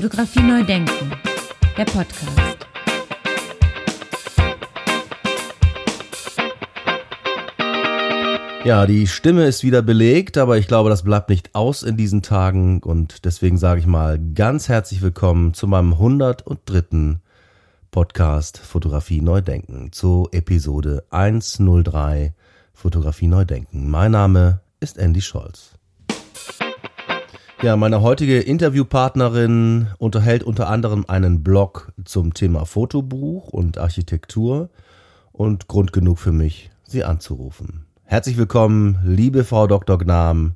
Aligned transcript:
Fotografie 0.00 0.44
neu 0.44 0.62
denken, 0.62 1.10
der 1.76 1.84
Podcast. 1.84 2.68
Ja, 8.64 8.86
die 8.86 9.08
Stimme 9.08 9.46
ist 9.46 9.64
wieder 9.64 9.82
belegt, 9.82 10.38
aber 10.38 10.56
ich 10.56 10.68
glaube, 10.68 10.88
das 10.88 11.02
bleibt 11.02 11.30
nicht 11.30 11.56
aus 11.56 11.82
in 11.82 11.96
diesen 11.96 12.22
Tagen 12.22 12.80
und 12.80 13.24
deswegen 13.24 13.58
sage 13.58 13.80
ich 13.80 13.88
mal 13.88 14.20
ganz 14.20 14.68
herzlich 14.68 15.02
willkommen 15.02 15.52
zu 15.52 15.66
meinem 15.66 15.94
103. 15.94 17.18
Podcast 17.90 18.58
Fotografie 18.58 19.20
neu 19.20 19.40
denken, 19.40 19.90
zu 19.90 20.28
Episode 20.30 21.02
103 21.10 22.34
Fotografie 22.72 23.26
neu 23.26 23.44
denken. 23.44 23.90
Mein 23.90 24.12
Name 24.12 24.60
ist 24.78 24.96
Andy 24.96 25.22
Scholz. 25.22 25.72
Ja, 27.60 27.76
meine 27.76 28.02
heutige 28.02 28.38
Interviewpartnerin 28.38 29.88
unterhält 29.98 30.44
unter 30.44 30.68
anderem 30.68 31.04
einen 31.08 31.42
Blog 31.42 31.92
zum 32.04 32.32
Thema 32.32 32.64
Fotobuch 32.66 33.48
und 33.48 33.78
Architektur 33.78 34.70
und 35.32 35.66
Grund 35.66 35.92
genug 35.92 36.20
für 36.20 36.30
mich, 36.30 36.70
sie 36.84 37.02
anzurufen. 37.02 37.84
Herzlich 38.04 38.36
willkommen, 38.36 39.00
liebe 39.04 39.42
Frau 39.42 39.66
Dr. 39.66 39.98
Gnam. 39.98 40.52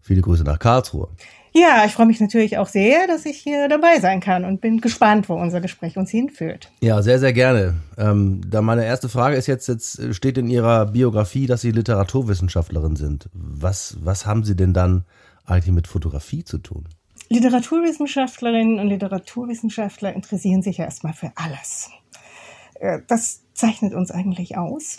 Viele 0.00 0.22
Grüße 0.22 0.42
nach 0.42 0.58
Karlsruhe. 0.58 1.08
Ja, 1.52 1.84
ich 1.86 1.92
freue 1.92 2.06
mich 2.06 2.20
natürlich 2.20 2.58
auch 2.58 2.66
sehr, 2.66 3.06
dass 3.06 3.24
ich 3.24 3.36
hier 3.36 3.68
dabei 3.68 4.00
sein 4.00 4.18
kann 4.18 4.44
und 4.44 4.60
bin 4.60 4.80
gespannt, 4.80 5.28
wo 5.28 5.34
unser 5.34 5.60
Gespräch 5.60 5.96
uns 5.96 6.10
hinführt. 6.10 6.72
Ja, 6.80 7.00
sehr, 7.02 7.20
sehr 7.20 7.32
gerne. 7.32 7.74
Ähm, 7.96 8.40
da 8.48 8.60
meine 8.60 8.84
erste 8.84 9.08
Frage 9.08 9.36
ist 9.36 9.46
jetzt, 9.46 9.68
jetzt 9.68 10.14
steht 10.14 10.36
in 10.36 10.48
Ihrer 10.48 10.86
Biografie, 10.86 11.46
dass 11.46 11.60
Sie 11.60 11.70
Literaturwissenschaftlerin 11.70 12.96
sind. 12.96 13.28
Was, 13.34 13.98
was 14.00 14.26
haben 14.26 14.42
Sie 14.42 14.56
denn 14.56 14.72
dann 14.72 15.04
eigentlich 15.46 15.74
mit 15.74 15.86
Fotografie 15.86 16.44
zu 16.44 16.58
tun? 16.58 16.88
Literaturwissenschaftlerinnen 17.28 18.78
und 18.78 18.88
Literaturwissenschaftler 18.88 20.12
interessieren 20.12 20.62
sich 20.62 20.78
ja 20.78 20.84
erstmal 20.84 21.14
für 21.14 21.32
alles. 21.34 21.90
Äh, 22.80 23.00
das 23.06 23.42
zeichnet 23.54 23.94
uns 23.94 24.10
eigentlich 24.10 24.56
aus. 24.58 24.98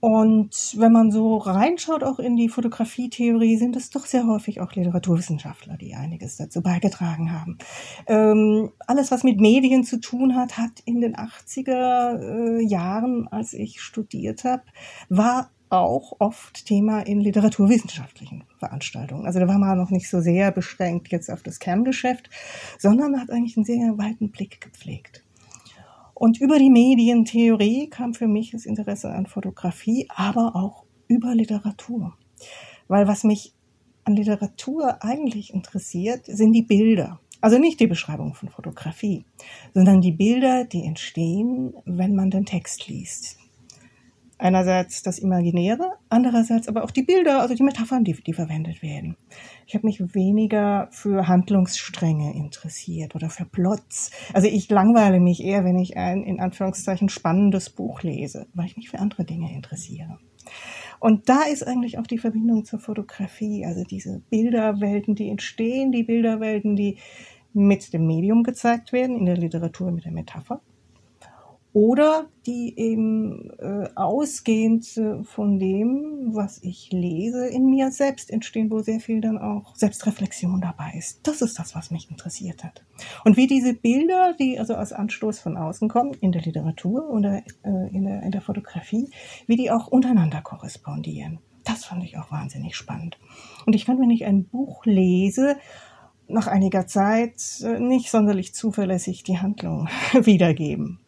Und 0.00 0.74
wenn 0.76 0.92
man 0.92 1.10
so 1.10 1.38
reinschaut 1.38 2.04
auch 2.04 2.20
in 2.20 2.36
die 2.36 2.48
Fotografietheorie, 2.48 3.56
sind 3.56 3.74
es 3.74 3.90
doch 3.90 4.06
sehr 4.06 4.26
häufig 4.28 4.60
auch 4.60 4.72
Literaturwissenschaftler, 4.72 5.76
die 5.76 5.94
einiges 5.94 6.36
dazu 6.36 6.62
beigetragen 6.62 7.32
haben. 7.32 7.58
Ähm, 8.06 8.70
alles, 8.86 9.10
was 9.10 9.24
mit 9.24 9.40
Medien 9.40 9.82
zu 9.82 9.98
tun 9.98 10.36
hat, 10.36 10.56
hat 10.56 10.80
in 10.84 11.00
den 11.00 11.16
80er 11.16 12.20
äh, 12.20 12.64
Jahren, 12.64 13.26
als 13.28 13.52
ich 13.54 13.80
studiert 13.80 14.44
habe, 14.44 14.62
war 15.08 15.50
auch 15.70 16.16
oft 16.18 16.66
Thema 16.66 17.00
in 17.00 17.20
literaturwissenschaftlichen 17.20 18.44
Veranstaltungen. 18.58 19.26
Also 19.26 19.40
da 19.40 19.48
war 19.48 19.58
man 19.58 19.78
noch 19.78 19.90
nicht 19.90 20.08
so 20.08 20.20
sehr 20.20 20.50
beschränkt 20.50 21.08
jetzt 21.08 21.30
auf 21.30 21.42
das 21.42 21.58
Kerngeschäft, 21.58 22.30
sondern 22.78 23.20
hat 23.20 23.30
eigentlich 23.30 23.56
einen 23.56 23.66
sehr 23.66 23.98
weiten 23.98 24.30
Blick 24.30 24.60
gepflegt. 24.60 25.24
Und 26.14 26.40
über 26.40 26.58
die 26.58 26.70
Medientheorie 26.70 27.88
kam 27.88 28.14
für 28.14 28.26
mich 28.26 28.50
das 28.50 28.66
Interesse 28.66 29.10
an 29.10 29.26
Fotografie, 29.26 30.08
aber 30.14 30.56
auch 30.56 30.84
über 31.06 31.34
Literatur. 31.34 32.14
Weil 32.88 33.06
was 33.06 33.22
mich 33.22 33.54
an 34.04 34.16
Literatur 34.16 35.04
eigentlich 35.04 35.54
interessiert, 35.54 36.26
sind 36.26 36.52
die 36.52 36.62
Bilder. 36.62 37.20
Also 37.40 37.58
nicht 37.58 37.78
die 37.78 37.86
Beschreibung 37.86 38.34
von 38.34 38.48
Fotografie, 38.48 39.24
sondern 39.74 40.00
die 40.00 40.10
Bilder, 40.10 40.64
die 40.64 40.82
entstehen, 40.82 41.72
wenn 41.84 42.16
man 42.16 42.30
den 42.30 42.46
Text 42.46 42.88
liest 42.88 43.37
einerseits 44.38 45.02
das 45.02 45.18
Imaginäre, 45.18 45.92
andererseits 46.08 46.68
aber 46.68 46.84
auch 46.84 46.90
die 46.90 47.02
Bilder, 47.02 47.40
also 47.40 47.54
die 47.54 47.62
Metaphern, 47.62 48.04
die, 48.04 48.14
die 48.14 48.32
verwendet 48.32 48.82
werden. 48.82 49.16
Ich 49.66 49.74
habe 49.74 49.86
mich 49.86 50.14
weniger 50.14 50.88
für 50.92 51.28
Handlungsstränge 51.28 52.34
interessiert 52.34 53.14
oder 53.14 53.28
für 53.28 53.44
Plots. 53.44 54.12
Also 54.32 54.48
ich 54.48 54.70
langweile 54.70 55.20
mich 55.20 55.42
eher, 55.42 55.64
wenn 55.64 55.78
ich 55.78 55.96
ein 55.96 56.22
in 56.22 56.40
Anführungszeichen 56.40 57.08
spannendes 57.08 57.70
Buch 57.70 58.02
lese, 58.02 58.46
weil 58.54 58.66
ich 58.66 58.76
mich 58.76 58.88
für 58.88 59.00
andere 59.00 59.24
Dinge 59.24 59.52
interessiere. 59.52 60.18
Und 61.00 61.28
da 61.28 61.42
ist 61.42 61.66
eigentlich 61.66 61.98
auch 61.98 62.06
die 62.06 62.18
Verbindung 62.18 62.64
zur 62.64 62.78
Fotografie, 62.78 63.64
also 63.64 63.84
diese 63.84 64.20
Bilderwelten, 64.30 65.14
die 65.14 65.28
entstehen, 65.28 65.92
die 65.92 66.02
Bilderwelten, 66.02 66.74
die 66.74 66.98
mit 67.52 67.92
dem 67.92 68.06
Medium 68.06 68.42
gezeigt 68.42 68.92
werden, 68.92 69.16
in 69.16 69.26
der 69.26 69.36
Literatur 69.36 69.90
mit 69.90 70.04
der 70.04 70.12
Metapher 70.12 70.60
oder 71.72 72.28
die 72.46 72.78
eben 72.78 73.50
äh, 73.58 73.88
ausgehend 73.94 74.96
äh, 74.96 75.22
von 75.24 75.58
dem, 75.58 76.30
was 76.34 76.62
ich 76.62 76.90
lese, 76.92 77.46
in 77.46 77.66
mir 77.66 77.90
selbst 77.90 78.30
entstehen, 78.30 78.70
wo 78.70 78.80
sehr 78.80 79.00
viel 79.00 79.20
dann 79.20 79.38
auch 79.38 79.76
Selbstreflexion 79.76 80.60
dabei 80.60 80.94
ist. 80.96 81.20
Das 81.24 81.42
ist 81.42 81.58
das, 81.58 81.74
was 81.74 81.90
mich 81.90 82.10
interessiert 82.10 82.64
hat. 82.64 82.84
Und 83.24 83.36
wie 83.36 83.46
diese 83.46 83.74
Bilder, 83.74 84.34
die 84.38 84.58
also 84.58 84.74
als 84.74 84.92
Anstoß 84.92 85.40
von 85.40 85.56
außen 85.56 85.88
kommen, 85.88 86.14
in 86.20 86.32
der 86.32 86.42
Literatur 86.42 87.10
oder 87.10 87.42
äh, 87.62 87.94
in, 87.94 88.04
der, 88.04 88.22
in 88.22 88.30
der 88.30 88.40
Fotografie, 88.40 89.10
wie 89.46 89.56
die 89.56 89.70
auch 89.70 89.88
untereinander 89.88 90.40
korrespondieren. 90.40 91.38
Das 91.64 91.84
fand 91.84 92.02
ich 92.02 92.16
auch 92.16 92.30
wahnsinnig 92.30 92.76
spannend. 92.76 93.18
Und 93.66 93.74
ich 93.74 93.84
fand, 93.84 94.00
wenn 94.00 94.10
ich 94.10 94.24
ein 94.24 94.44
Buch 94.44 94.86
lese, 94.86 95.56
nach 96.28 96.46
einiger 96.46 96.86
Zeit 96.86 97.42
äh, 97.62 97.78
nicht 97.78 98.10
sonderlich 98.10 98.54
zuverlässig 98.54 99.22
die 99.22 99.38
Handlung 99.38 99.88
wiedergeben. 100.12 101.00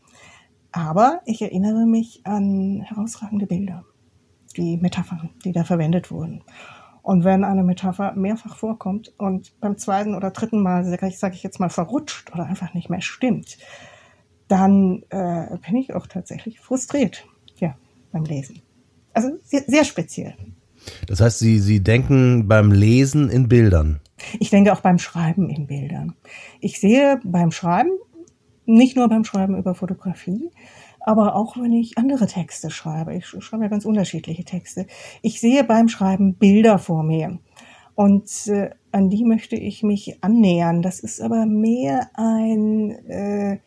Aber 0.73 1.21
ich 1.25 1.43
erinnere 1.43 1.87
mich 1.87 2.21
an 2.25 2.83
herausragende 2.83 3.47
Bilder, 3.47 3.85
die 4.57 4.77
Metaphern, 4.77 5.31
die 5.45 5.53
da 5.53 5.65
verwendet 5.65 6.11
wurden. 6.11 6.43
Und 7.03 7.25
wenn 7.25 7.45
eine 7.45 7.65
Metapher 7.65 8.13
mehrfach 8.15 8.57
vorkommt 8.57 9.13
und 9.19 9.59
beim 9.61 9.79
zweiten 9.79 10.15
oder 10.15 10.31
dritten 10.31 10.63
Mal, 10.63 10.85
sage 10.85 11.35
ich 11.35 11.43
jetzt 11.43 11.59
mal, 11.59 11.71
verrutscht 11.71 12.33
oder 12.33 12.47
einfach 12.47 12.75
nicht 12.75 12.91
mehr 12.91 13.01
stimmt, 13.01 13.59
dann 14.49 15.03
äh, 15.11 15.57
bin 15.67 15.77
ich 15.77 15.95
auch 15.95 16.07
tatsächlich 16.07 16.61
frustriert, 16.61 17.25
ja, 17.59 17.77
beim 18.13 18.25
Lesen. 18.25 18.61
Also 19.13 19.31
sehr, 19.45 19.63
sehr 19.67 19.85
speziell. 19.85 20.35
Das 21.07 21.21
heißt, 21.21 21.39
Sie, 21.39 21.59
Sie 21.59 21.83
denken 21.83 22.49
beim 22.49 22.73
Lesen 22.73 23.29
in 23.29 23.49
Bildern? 23.49 24.01
Ich 24.39 24.51
denke 24.51 24.73
auch 24.73 24.81
beim 24.81 24.99
Schreiben 24.99 25.49
in 25.49 25.67
Bildern. 25.67 26.15
Ich 26.61 26.81
sehe 26.81 27.21
beim 27.25 27.53
Schreiben 27.53 27.91
nicht 28.67 28.97
nur 28.97 29.09
beim 29.09 29.25
Schreiben 29.25 29.57
über 29.57 29.75
Fotografie, 29.75 30.51
aber 31.01 31.35
auch 31.35 31.57
wenn 31.57 31.73
ich 31.73 31.99
andere 31.99 32.27
Texte 32.27 32.71
schreibe. 32.71 33.15
Ich 33.15 33.27
schreibe 33.27 33.65
ja 33.65 33.69
ganz 33.69 33.85
unterschiedliche 33.85 34.45
Texte. 34.45 34.87
Ich 35.23 35.41
sehe 35.41 35.65
beim 35.65 35.89
Schreiben 35.89 36.35
Bilder 36.35 36.79
vor 36.79 37.03
mir. 37.03 37.39
Und 37.95 38.47
äh, 38.47 38.71
an 38.93 39.11
die 39.11 39.25
möchte 39.25 39.57
ich 39.57 39.83
mich 39.83 40.23
annähern. 40.23 40.83
Das 40.83 41.01
ist 41.01 41.21
aber 41.21 41.47
mehr 41.47 42.11
ein 42.15 42.91
äh, 43.09 43.59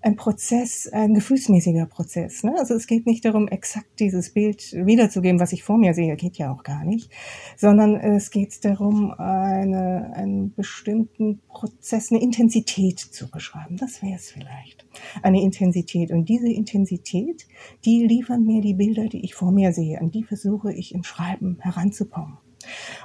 ein 0.00 0.16
Prozess, 0.16 0.88
ein 0.88 1.14
gefühlsmäßiger 1.14 1.86
Prozess. 1.86 2.44
Ne? 2.44 2.54
Also 2.58 2.74
es 2.74 2.86
geht 2.86 3.06
nicht 3.06 3.24
darum, 3.24 3.48
exakt 3.48 3.98
dieses 3.98 4.32
Bild 4.32 4.72
wiederzugeben, 4.72 5.40
was 5.40 5.52
ich 5.52 5.64
vor 5.64 5.78
mir 5.78 5.94
sehe, 5.94 6.16
geht 6.16 6.38
ja 6.38 6.52
auch 6.52 6.62
gar 6.62 6.84
nicht, 6.84 7.10
sondern 7.56 7.96
es 7.96 8.30
geht 8.30 8.64
darum, 8.64 9.12
eine, 9.12 10.12
einen 10.14 10.54
bestimmten 10.54 11.40
Prozess, 11.48 12.10
eine 12.10 12.22
Intensität 12.22 12.98
zu 12.98 13.30
beschreiben. 13.30 13.76
Das 13.76 14.02
wäre 14.02 14.16
es 14.16 14.30
vielleicht. 14.30 14.86
Eine 15.22 15.42
Intensität. 15.42 16.10
Und 16.10 16.28
diese 16.28 16.48
Intensität, 16.48 17.46
die 17.84 18.06
liefern 18.06 18.44
mir 18.44 18.60
die 18.60 18.74
Bilder, 18.74 19.08
die 19.08 19.24
ich 19.24 19.34
vor 19.34 19.52
mir 19.52 19.72
sehe. 19.72 20.00
An 20.00 20.10
die 20.10 20.24
versuche 20.24 20.72
ich 20.72 20.94
im 20.94 21.02
Schreiben 21.02 21.58
heranzukommen. 21.60 22.38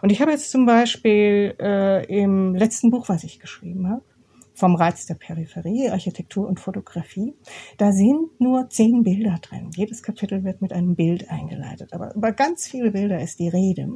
Und 0.02 0.12
ich 0.12 0.22
habe 0.22 0.32
jetzt 0.32 0.52
zum 0.52 0.66
Beispiel 0.66 1.56
äh, 1.60 2.06
im 2.06 2.56
letzten 2.56 2.92
Buch, 2.92 3.10
was 3.10 3.24
ich 3.24 3.40
geschrieben 3.40 3.88
habe, 3.88 4.04
vom 4.54 4.76
Reiz 4.76 5.06
der 5.06 5.16
Peripherie, 5.16 5.90
Architektur 5.90 6.48
und 6.48 6.60
Fotografie. 6.60 7.34
Da 7.78 7.92
sind 7.92 8.40
nur 8.40 8.70
zehn 8.70 9.04
Bilder 9.04 9.40
drin. 9.42 9.72
Jedes 9.76 10.04
Kapitel 10.04 10.44
wird 10.44 10.62
mit 10.62 10.74
einem 10.74 10.96
Bild 10.96 11.30
eingeleitet. 11.30 11.94
Aber 11.94 12.14
über 12.16 12.32
ganz 12.32 12.68
viele 12.68 12.92
Bilder 12.92 13.20
ist 13.20 13.40
die 13.40 13.50
Rede. 13.50 13.90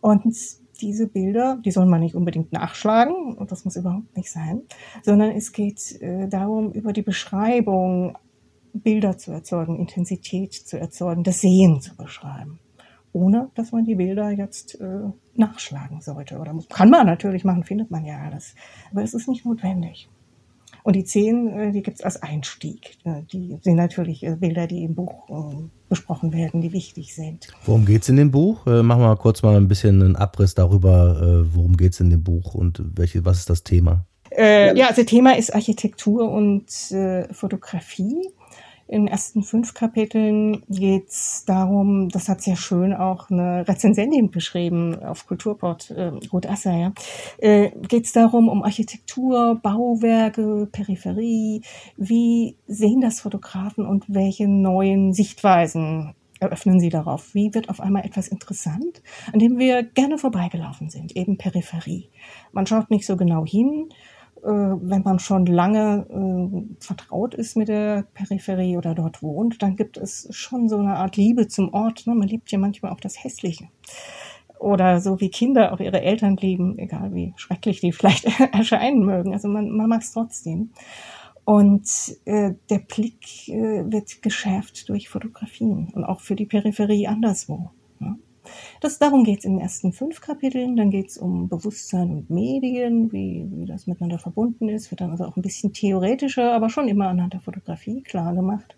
Und 0.00 0.36
diese 0.80 1.08
Bilder, 1.08 1.58
die 1.64 1.70
soll 1.70 1.86
man 1.86 2.00
nicht 2.00 2.14
unbedingt 2.14 2.52
nachschlagen, 2.52 3.34
und 3.36 3.50
das 3.50 3.64
muss 3.64 3.76
überhaupt 3.76 4.16
nicht 4.16 4.30
sein, 4.30 4.62
sondern 5.02 5.30
es 5.32 5.52
geht 5.52 6.00
äh, 6.00 6.28
darum, 6.28 6.72
über 6.72 6.92
die 6.92 7.02
Beschreibung 7.02 8.16
Bilder 8.72 9.18
zu 9.18 9.32
erzeugen, 9.32 9.76
Intensität 9.76 10.52
zu 10.52 10.78
erzeugen, 10.78 11.24
das 11.24 11.40
Sehen 11.40 11.80
zu 11.80 11.96
beschreiben 11.96 12.60
ohne 13.18 13.50
dass 13.54 13.72
man 13.72 13.84
die 13.84 13.96
Bilder 13.96 14.30
jetzt 14.30 14.80
äh, 14.80 15.10
nachschlagen 15.34 16.00
sollte. 16.00 16.38
Oder 16.38 16.52
muss, 16.52 16.68
kann 16.68 16.90
man 16.90 17.06
natürlich 17.06 17.44
machen, 17.44 17.64
findet 17.64 17.90
man 17.90 18.04
ja 18.04 18.18
alles. 18.18 18.54
Aber 18.90 19.02
es 19.02 19.14
ist 19.14 19.28
nicht 19.28 19.44
notwendig. 19.44 20.08
Und 20.84 20.94
die 20.94 21.04
zehn, 21.04 21.48
äh, 21.48 21.72
die 21.72 21.82
gibt's 21.82 22.02
als 22.02 22.22
Einstieg. 22.22 22.96
Äh, 23.04 23.22
die 23.32 23.58
sind 23.62 23.76
natürlich 23.76 24.22
äh, 24.22 24.36
Bilder, 24.36 24.66
die 24.66 24.84
im 24.84 24.94
Buch 24.94 25.68
besprochen 25.88 26.32
werden, 26.32 26.60
die 26.60 26.72
wichtig 26.72 27.14
sind. 27.14 27.48
Worum 27.64 27.84
geht's 27.84 28.08
in 28.08 28.16
dem 28.16 28.30
Buch? 28.30 28.66
Machen 28.66 29.02
wir 29.02 29.16
kurz 29.16 29.42
mal 29.42 29.56
ein 29.56 29.68
bisschen 29.68 30.02
einen 30.02 30.16
Abriss 30.16 30.54
darüber, 30.54 31.46
worum 31.54 31.78
geht's 31.78 31.98
in 32.00 32.10
dem 32.10 32.22
Buch 32.22 32.54
und 32.54 32.82
welche, 32.94 33.24
was 33.24 33.38
ist 33.38 33.48
das 33.48 33.64
Thema? 33.64 34.04
Äh, 34.30 34.76
ja, 34.76 34.88
also 34.88 35.02
Thema 35.04 35.36
ist 35.36 35.54
Architektur 35.54 36.30
und 36.30 36.92
äh, 36.92 37.32
Fotografie 37.32 38.28
In 38.88 39.02
den 39.02 39.08
ersten 39.08 39.42
fünf 39.42 39.74
Kapiteln 39.74 40.62
geht 40.70 41.08
es 41.10 41.44
darum, 41.46 42.08
das 42.08 42.30
hat 42.30 42.40
sehr 42.40 42.56
schön 42.56 42.94
auch 42.94 43.28
eine 43.28 43.68
Rezensentin 43.68 44.30
beschrieben 44.30 44.98
auf 45.04 45.26
Kulturport, 45.26 45.90
äh, 45.90 46.12
Ruth 46.32 46.48
Asser, 46.48 46.72
ja, 46.72 46.92
äh, 47.36 47.70
geht 47.86 48.06
es 48.06 48.12
darum, 48.12 48.48
um 48.48 48.62
Architektur, 48.62 49.60
Bauwerke, 49.62 50.66
Peripherie, 50.72 51.60
wie 51.98 52.56
sehen 52.66 53.02
das 53.02 53.20
Fotografen 53.20 53.86
und 53.86 54.06
welche 54.08 54.48
neuen 54.48 55.12
Sichtweisen 55.12 56.14
eröffnen 56.40 56.80
sie 56.80 56.88
darauf? 56.88 57.34
Wie 57.34 57.52
wird 57.54 57.68
auf 57.68 57.80
einmal 57.80 58.04
etwas 58.06 58.28
interessant, 58.28 59.02
an 59.32 59.38
dem 59.38 59.58
wir 59.58 59.82
gerne 59.82 60.18
vorbeigelaufen 60.18 60.88
sind, 60.88 61.16
eben 61.16 61.36
Peripherie. 61.36 62.08
Man 62.52 62.66
schaut 62.66 62.90
nicht 62.90 63.06
so 63.06 63.16
genau 63.16 63.44
hin, 63.44 63.90
wenn 64.42 65.02
man 65.02 65.18
schon 65.18 65.46
lange 65.46 66.06
äh, 66.08 66.84
vertraut 66.84 67.34
ist 67.34 67.56
mit 67.56 67.68
der 67.68 68.04
Peripherie 68.14 68.76
oder 68.76 68.94
dort 68.94 69.22
wohnt, 69.22 69.62
dann 69.62 69.76
gibt 69.76 69.96
es 69.96 70.28
schon 70.30 70.68
so 70.68 70.78
eine 70.78 70.96
Art 70.96 71.16
Liebe 71.16 71.48
zum 71.48 71.72
Ort. 71.74 72.06
Ne? 72.06 72.14
Man 72.14 72.28
liebt 72.28 72.50
ja 72.50 72.58
manchmal 72.58 72.92
auch 72.92 73.00
das 73.00 73.22
Hässliche. 73.22 73.68
Oder 74.58 75.00
so 75.00 75.20
wie 75.20 75.30
Kinder 75.30 75.72
auch 75.72 75.80
ihre 75.80 76.02
Eltern 76.02 76.36
lieben, 76.36 76.78
egal 76.78 77.14
wie 77.14 77.32
schrecklich 77.36 77.80
die 77.80 77.92
vielleicht 77.92 78.24
erscheinen 78.52 79.04
mögen. 79.04 79.32
Also 79.32 79.48
man, 79.48 79.70
man 79.70 79.88
mag 79.88 80.02
es 80.02 80.12
trotzdem. 80.12 80.70
Und 81.44 81.88
äh, 82.26 82.52
der 82.68 82.80
Blick 82.80 83.48
äh, 83.48 83.84
wird 83.90 84.20
geschärft 84.20 84.88
durch 84.88 85.08
Fotografien 85.08 85.88
und 85.94 86.04
auch 86.04 86.20
für 86.20 86.36
die 86.36 86.44
Peripherie 86.44 87.06
anderswo. 87.06 87.70
Das, 88.80 88.98
darum 88.98 89.24
geht 89.24 89.40
es 89.40 89.44
in 89.44 89.54
den 89.54 89.60
ersten 89.60 89.92
fünf 89.92 90.20
Kapiteln. 90.20 90.76
Dann 90.76 90.90
geht 90.90 91.08
es 91.08 91.18
um 91.18 91.48
Bewusstsein 91.48 92.10
und 92.10 92.30
Medien, 92.30 93.12
wie, 93.12 93.46
wie 93.50 93.66
das 93.66 93.86
miteinander 93.86 94.18
verbunden 94.18 94.68
ist. 94.68 94.90
Wird 94.90 95.00
dann 95.00 95.10
also 95.10 95.24
auch 95.24 95.36
ein 95.36 95.42
bisschen 95.42 95.72
theoretischer, 95.72 96.52
aber 96.52 96.70
schon 96.70 96.88
immer 96.88 97.08
anhand 97.08 97.32
der 97.32 97.40
Fotografie 97.40 98.02
klar 98.02 98.34
gemacht. 98.34 98.76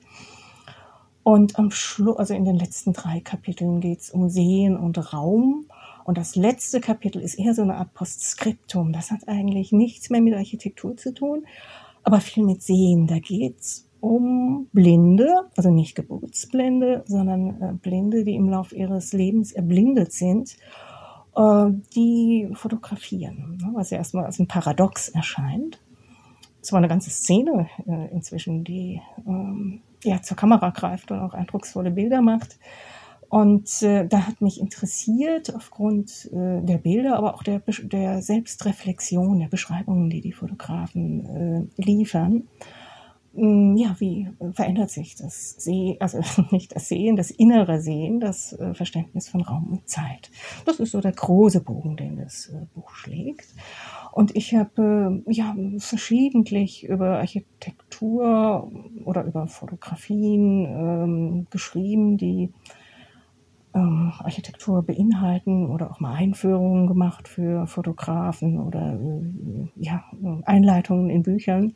Und 1.22 1.58
am 1.58 1.70
Schluss, 1.70 2.16
also 2.16 2.34
in 2.34 2.44
den 2.44 2.56
letzten 2.56 2.92
drei 2.92 3.20
Kapiteln 3.20 3.80
geht 3.80 4.00
es 4.00 4.10
um 4.10 4.30
Sehen 4.30 4.76
und 4.76 5.12
Raum. 5.12 5.66
Und 6.04 6.16
das 6.16 6.34
letzte 6.34 6.80
Kapitel 6.80 7.20
ist 7.20 7.34
eher 7.34 7.54
so 7.54 7.62
eine 7.62 7.76
Art 7.76 7.92
Postskriptum. 7.92 8.92
Das 8.92 9.10
hat 9.10 9.28
eigentlich 9.28 9.70
nichts 9.70 10.08
mehr 10.08 10.22
mit 10.22 10.34
Architektur 10.34 10.96
zu 10.96 11.12
tun, 11.12 11.46
aber 12.02 12.20
viel 12.20 12.44
mit 12.44 12.62
Sehen. 12.62 13.06
Da 13.06 13.18
geht 13.18 13.60
es 13.60 13.89
um 14.00 14.68
Blinde, 14.72 15.28
also 15.56 15.70
nicht 15.70 15.94
Geburtsblinde, 15.94 17.04
sondern 17.06 17.62
äh, 17.62 17.72
Blinde, 17.74 18.24
die 18.24 18.34
im 18.34 18.48
Laufe 18.48 18.74
ihres 18.74 19.12
Lebens 19.12 19.52
erblindet 19.52 20.12
sind, 20.12 20.56
äh, 21.36 21.66
die 21.94 22.48
fotografieren, 22.52 23.58
ne, 23.60 23.70
was 23.74 23.90
ja 23.90 23.98
erstmal 23.98 24.24
als 24.24 24.38
ein 24.38 24.48
Paradox 24.48 25.08
erscheint. 25.08 25.80
Es 26.62 26.72
war 26.72 26.78
eine 26.78 26.88
ganze 26.88 27.10
Szene 27.10 27.68
äh, 27.86 28.12
inzwischen, 28.12 28.64
die 28.64 29.00
ähm, 29.26 29.80
ja, 30.04 30.20
zur 30.22 30.36
Kamera 30.36 30.70
greift 30.70 31.10
und 31.10 31.20
auch 31.20 31.34
eindrucksvolle 31.34 31.90
Bilder 31.90 32.22
macht. 32.22 32.58
Und 33.28 33.82
äh, 33.82 34.08
da 34.08 34.26
hat 34.26 34.40
mich 34.40 34.60
interessiert 34.60 35.54
aufgrund 35.54 36.28
äh, 36.32 36.62
der 36.62 36.78
Bilder, 36.78 37.16
aber 37.16 37.34
auch 37.34 37.44
der, 37.44 37.62
der 37.82 38.22
Selbstreflexion, 38.22 39.38
der 39.38 39.46
Beschreibungen, 39.46 40.10
die 40.10 40.20
die 40.20 40.32
Fotografen 40.32 41.70
äh, 41.78 41.82
liefern, 41.82 42.48
ja, 43.32 43.94
wie 44.00 44.28
verändert 44.52 44.90
sich 44.90 45.14
das 45.14 45.52
Sehen, 45.52 45.96
also 46.00 46.20
nicht 46.50 46.74
das 46.74 46.88
Sehen, 46.88 47.14
das 47.14 47.30
innere 47.30 47.80
Sehen, 47.80 48.18
das 48.18 48.52
äh, 48.54 48.74
Verständnis 48.74 49.28
von 49.28 49.42
Raum 49.42 49.68
und 49.70 49.88
Zeit. 49.88 50.30
Das 50.66 50.80
ist 50.80 50.90
so 50.90 51.00
der 51.00 51.12
große 51.12 51.60
Bogen, 51.60 51.96
den 51.96 52.16
das 52.16 52.48
äh, 52.48 52.66
Buch 52.74 52.90
schlägt. 52.94 53.46
Und 54.12 54.34
ich 54.34 54.54
habe 54.56 55.22
äh, 55.26 55.32
ja 55.32 55.54
verschiedentlich 55.78 56.84
über 56.88 57.18
Architektur 57.18 58.70
oder 59.04 59.24
über 59.24 59.46
Fotografien 59.46 60.64
ähm, 60.64 61.46
geschrieben, 61.50 62.16
die 62.18 62.52
ähm, 63.74 64.12
Architektur 64.18 64.82
beinhalten 64.82 65.70
oder 65.70 65.92
auch 65.92 66.00
mal 66.00 66.14
Einführungen 66.14 66.88
gemacht 66.88 67.28
für 67.28 67.68
Fotografen 67.68 68.58
oder 68.58 68.94
äh, 68.94 69.68
ja, 69.76 70.04
Einleitungen 70.44 71.10
in 71.10 71.22
Büchern. 71.22 71.74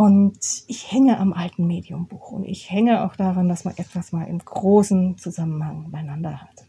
Und 0.00 0.64
ich 0.66 0.90
hänge 0.90 1.18
am 1.18 1.34
alten 1.34 1.66
Mediumbuch 1.66 2.32
und 2.32 2.46
ich 2.46 2.70
hänge 2.70 3.04
auch 3.04 3.16
daran, 3.16 3.50
dass 3.50 3.66
man 3.66 3.76
etwas 3.76 4.12
mal 4.12 4.24
im 4.24 4.38
großen 4.38 5.18
Zusammenhang 5.18 5.90
beieinander 5.90 6.40
hat. 6.40 6.64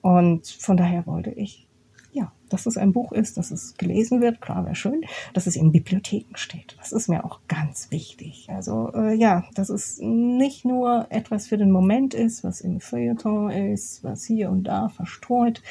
Und 0.00 0.48
von 0.48 0.76
daher 0.76 1.06
wollte 1.06 1.30
ich, 1.30 1.68
ja, 2.10 2.32
dass 2.48 2.66
es 2.66 2.76
ein 2.76 2.92
Buch 2.92 3.12
ist, 3.12 3.36
dass 3.36 3.52
es 3.52 3.76
gelesen 3.76 4.20
wird, 4.20 4.40
klar 4.40 4.64
wäre 4.64 4.74
schön, 4.74 5.02
dass 5.32 5.46
es 5.46 5.54
in 5.54 5.70
Bibliotheken 5.70 6.34
steht. 6.34 6.74
Das 6.80 6.90
ist 6.90 7.06
mir 7.06 7.24
auch 7.24 7.38
ganz 7.46 7.92
wichtig. 7.92 8.48
Also 8.50 8.90
äh, 8.96 9.14
ja, 9.14 9.44
dass 9.54 9.68
es 9.68 10.00
nicht 10.00 10.64
nur 10.64 11.06
etwas 11.10 11.46
für 11.46 11.56
den 11.56 11.70
Moment 11.70 12.14
ist, 12.14 12.42
was 12.42 12.60
im 12.60 12.80
Feuilleton 12.80 13.50
ist, 13.50 14.02
was 14.02 14.24
hier 14.24 14.50
und 14.50 14.64
da 14.64 14.88
verstreut 14.88 15.62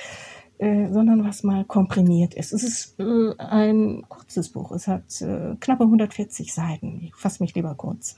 äh, 0.63 0.93
sondern 0.93 1.25
was 1.25 1.43
mal 1.43 1.65
komprimiert 1.65 2.35
ist. 2.35 2.53
Es 2.53 2.63
ist 2.63 2.97
äh, 2.97 3.35
ein 3.37 4.05
kurzes 4.07 4.47
Buch. 4.47 4.71
Es 4.71 4.87
hat 4.87 5.21
äh, 5.21 5.55
knappe 5.59 5.83
140 5.83 6.53
Seiten. 6.53 7.01
Ich 7.03 7.15
fasse 7.15 7.43
mich 7.43 7.53
lieber 7.53 7.75
kurz 7.75 8.17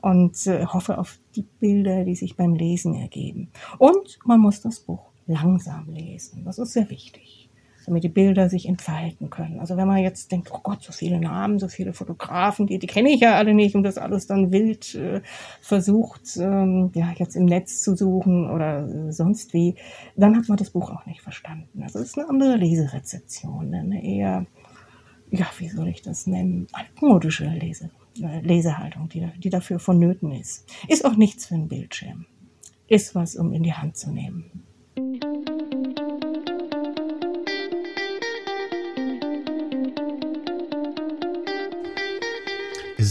und 0.00 0.46
äh, 0.46 0.64
hoffe 0.64 0.96
auf 0.96 1.18
die 1.36 1.42
Bilder, 1.42 2.04
die 2.04 2.14
sich 2.14 2.34
beim 2.36 2.54
Lesen 2.54 2.94
ergeben. 2.94 3.50
Und 3.76 4.18
man 4.24 4.40
muss 4.40 4.62
das 4.62 4.80
Buch 4.80 5.10
langsam 5.26 5.90
lesen. 5.90 6.44
Das 6.46 6.58
ist 6.58 6.72
sehr 6.72 6.88
wichtig 6.88 7.41
damit 7.86 8.04
die 8.04 8.08
Bilder 8.08 8.48
sich 8.48 8.68
entfalten 8.68 9.30
können. 9.30 9.60
Also 9.60 9.76
wenn 9.76 9.86
man 9.86 9.98
jetzt 9.98 10.30
denkt, 10.32 10.50
oh 10.52 10.60
Gott, 10.62 10.82
so 10.82 10.92
viele 10.92 11.20
Namen, 11.20 11.58
so 11.58 11.68
viele 11.68 11.92
Fotografen, 11.92 12.66
die, 12.66 12.78
die 12.78 12.86
kenne 12.86 13.10
ich 13.10 13.20
ja 13.20 13.34
alle 13.34 13.54
nicht 13.54 13.74
und 13.74 13.82
das 13.82 13.98
alles 13.98 14.26
dann 14.26 14.52
wild 14.52 14.94
äh, 14.94 15.20
versucht, 15.60 16.36
ähm, 16.38 16.90
ja, 16.94 17.12
jetzt 17.16 17.36
im 17.36 17.46
Netz 17.46 17.82
zu 17.82 17.96
suchen 17.96 18.50
oder 18.50 18.88
äh, 18.88 19.12
sonst 19.12 19.52
wie, 19.52 19.76
dann 20.16 20.36
hat 20.36 20.48
man 20.48 20.58
das 20.58 20.70
Buch 20.70 20.90
auch 20.90 21.06
nicht 21.06 21.20
verstanden. 21.20 21.82
Also 21.82 21.98
es 21.98 22.08
ist 22.08 22.18
eine 22.18 22.28
andere 22.28 22.56
Leserezeption, 22.56 23.70
ne? 23.70 23.80
eine 23.80 24.04
eher, 24.04 24.46
ja, 25.30 25.46
wie 25.58 25.68
soll 25.68 25.88
ich 25.88 26.02
das 26.02 26.26
nennen, 26.26 26.66
altmodische 26.72 27.46
Lese, 27.46 27.90
äh, 28.20 28.40
Lesehaltung, 28.40 29.08
die, 29.08 29.28
die 29.38 29.50
dafür 29.50 29.78
vonnöten 29.78 30.32
ist. 30.32 30.68
Ist 30.88 31.04
auch 31.04 31.16
nichts 31.16 31.46
für 31.46 31.54
einen 31.54 31.68
Bildschirm. 31.68 32.26
Ist 32.88 33.14
was, 33.14 33.36
um 33.36 33.52
in 33.52 33.62
die 33.62 33.72
Hand 33.72 33.96
zu 33.96 34.10
nehmen. 34.10 34.50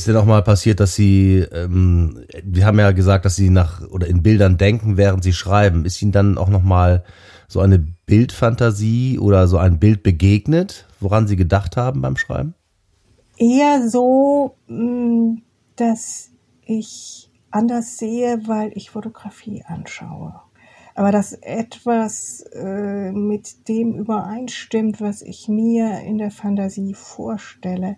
Ist 0.01 0.07
denn 0.07 0.17
auch 0.17 0.25
mal 0.25 0.41
passiert, 0.41 0.79
dass 0.79 0.95
Sie, 0.95 1.45
ähm, 1.51 2.25
wir 2.43 2.65
haben 2.65 2.79
ja 2.79 2.89
gesagt, 2.89 3.23
dass 3.23 3.35
Sie 3.35 3.51
nach 3.51 3.87
oder 3.87 4.07
in 4.07 4.23
Bildern 4.23 4.57
denken, 4.57 4.97
während 4.97 5.23
Sie 5.23 5.31
schreiben. 5.31 5.85
Ist 5.85 6.01
Ihnen 6.01 6.11
dann 6.11 6.39
auch 6.39 6.49
noch 6.49 6.63
mal 6.63 7.03
so 7.47 7.59
eine 7.59 7.77
Bildfantasie 8.07 9.19
oder 9.19 9.47
so 9.47 9.59
ein 9.59 9.77
Bild 9.77 10.01
begegnet, 10.01 10.87
woran 10.99 11.27
Sie 11.27 11.35
gedacht 11.35 11.77
haben 11.77 12.01
beim 12.01 12.17
Schreiben? 12.17 12.55
Eher 13.37 13.87
so, 13.87 14.55
mm, 14.65 15.35
dass 15.75 16.31
ich 16.65 17.29
anders 17.51 17.99
sehe, 17.99 18.47
weil 18.47 18.71
ich 18.73 18.89
Fotografie 18.89 19.63
anschaue. 19.67 20.33
Aber 20.95 21.11
dass 21.11 21.33
etwas 21.33 22.41
äh, 22.55 23.11
mit 23.11 23.67
dem 23.67 23.93
übereinstimmt, 23.93 24.99
was 24.99 25.21
ich 25.21 25.47
mir 25.47 25.99
in 25.99 26.17
der 26.17 26.31
Fantasie 26.31 26.95
vorstelle, 26.95 27.97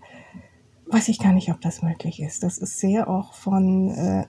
weiß 0.88 1.08
ich 1.10 1.20
gar 1.20 1.34
nicht, 1.34 1.50
ob 1.50 1.62
das 1.62 1.82
möglich 1.82 2.22
ist. 2.22 2.44
Das 2.44 2.58
ist 2.58 2.80
sehr 2.80 3.08
auch 3.08 3.34
von, 3.34 3.90
äh, 3.90 4.26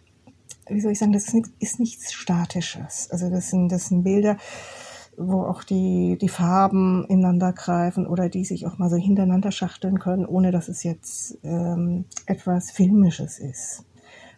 wie 0.69 0.81
soll 0.81 0.93
ich 0.93 0.99
sagen, 0.99 1.13
das 1.13 1.27
ist, 1.29 1.35
nicht, 1.35 1.51
ist 1.59 1.81
nichts 1.81 2.13
Statisches. 2.13 3.09
Also 3.11 3.31
das 3.31 3.51
sind, 3.51 3.71
das 3.71 3.89
sind 3.89 4.03
Bilder, 4.03 4.37
wo 5.17 5.43
auch 5.43 5.63
die, 5.63 6.19
die 6.21 6.29
Farben 6.29 7.05
ineinander 7.07 7.53
greifen 7.53 8.07
oder 8.07 8.29
die 8.29 8.45
sich 8.45 8.67
auch 8.67 8.79
mal 8.79 8.91
so 8.91 8.97
hintereinander 8.97 9.53
schachteln 9.53 9.99
können, 9.99 10.27
ohne 10.27 10.51
dass 10.51 10.69
es 10.69 10.83
jetzt 10.83 11.39
ähm, 11.45 12.05
etwas 12.27 12.71
Filmisches 12.71 13.39
ist. 13.39 13.85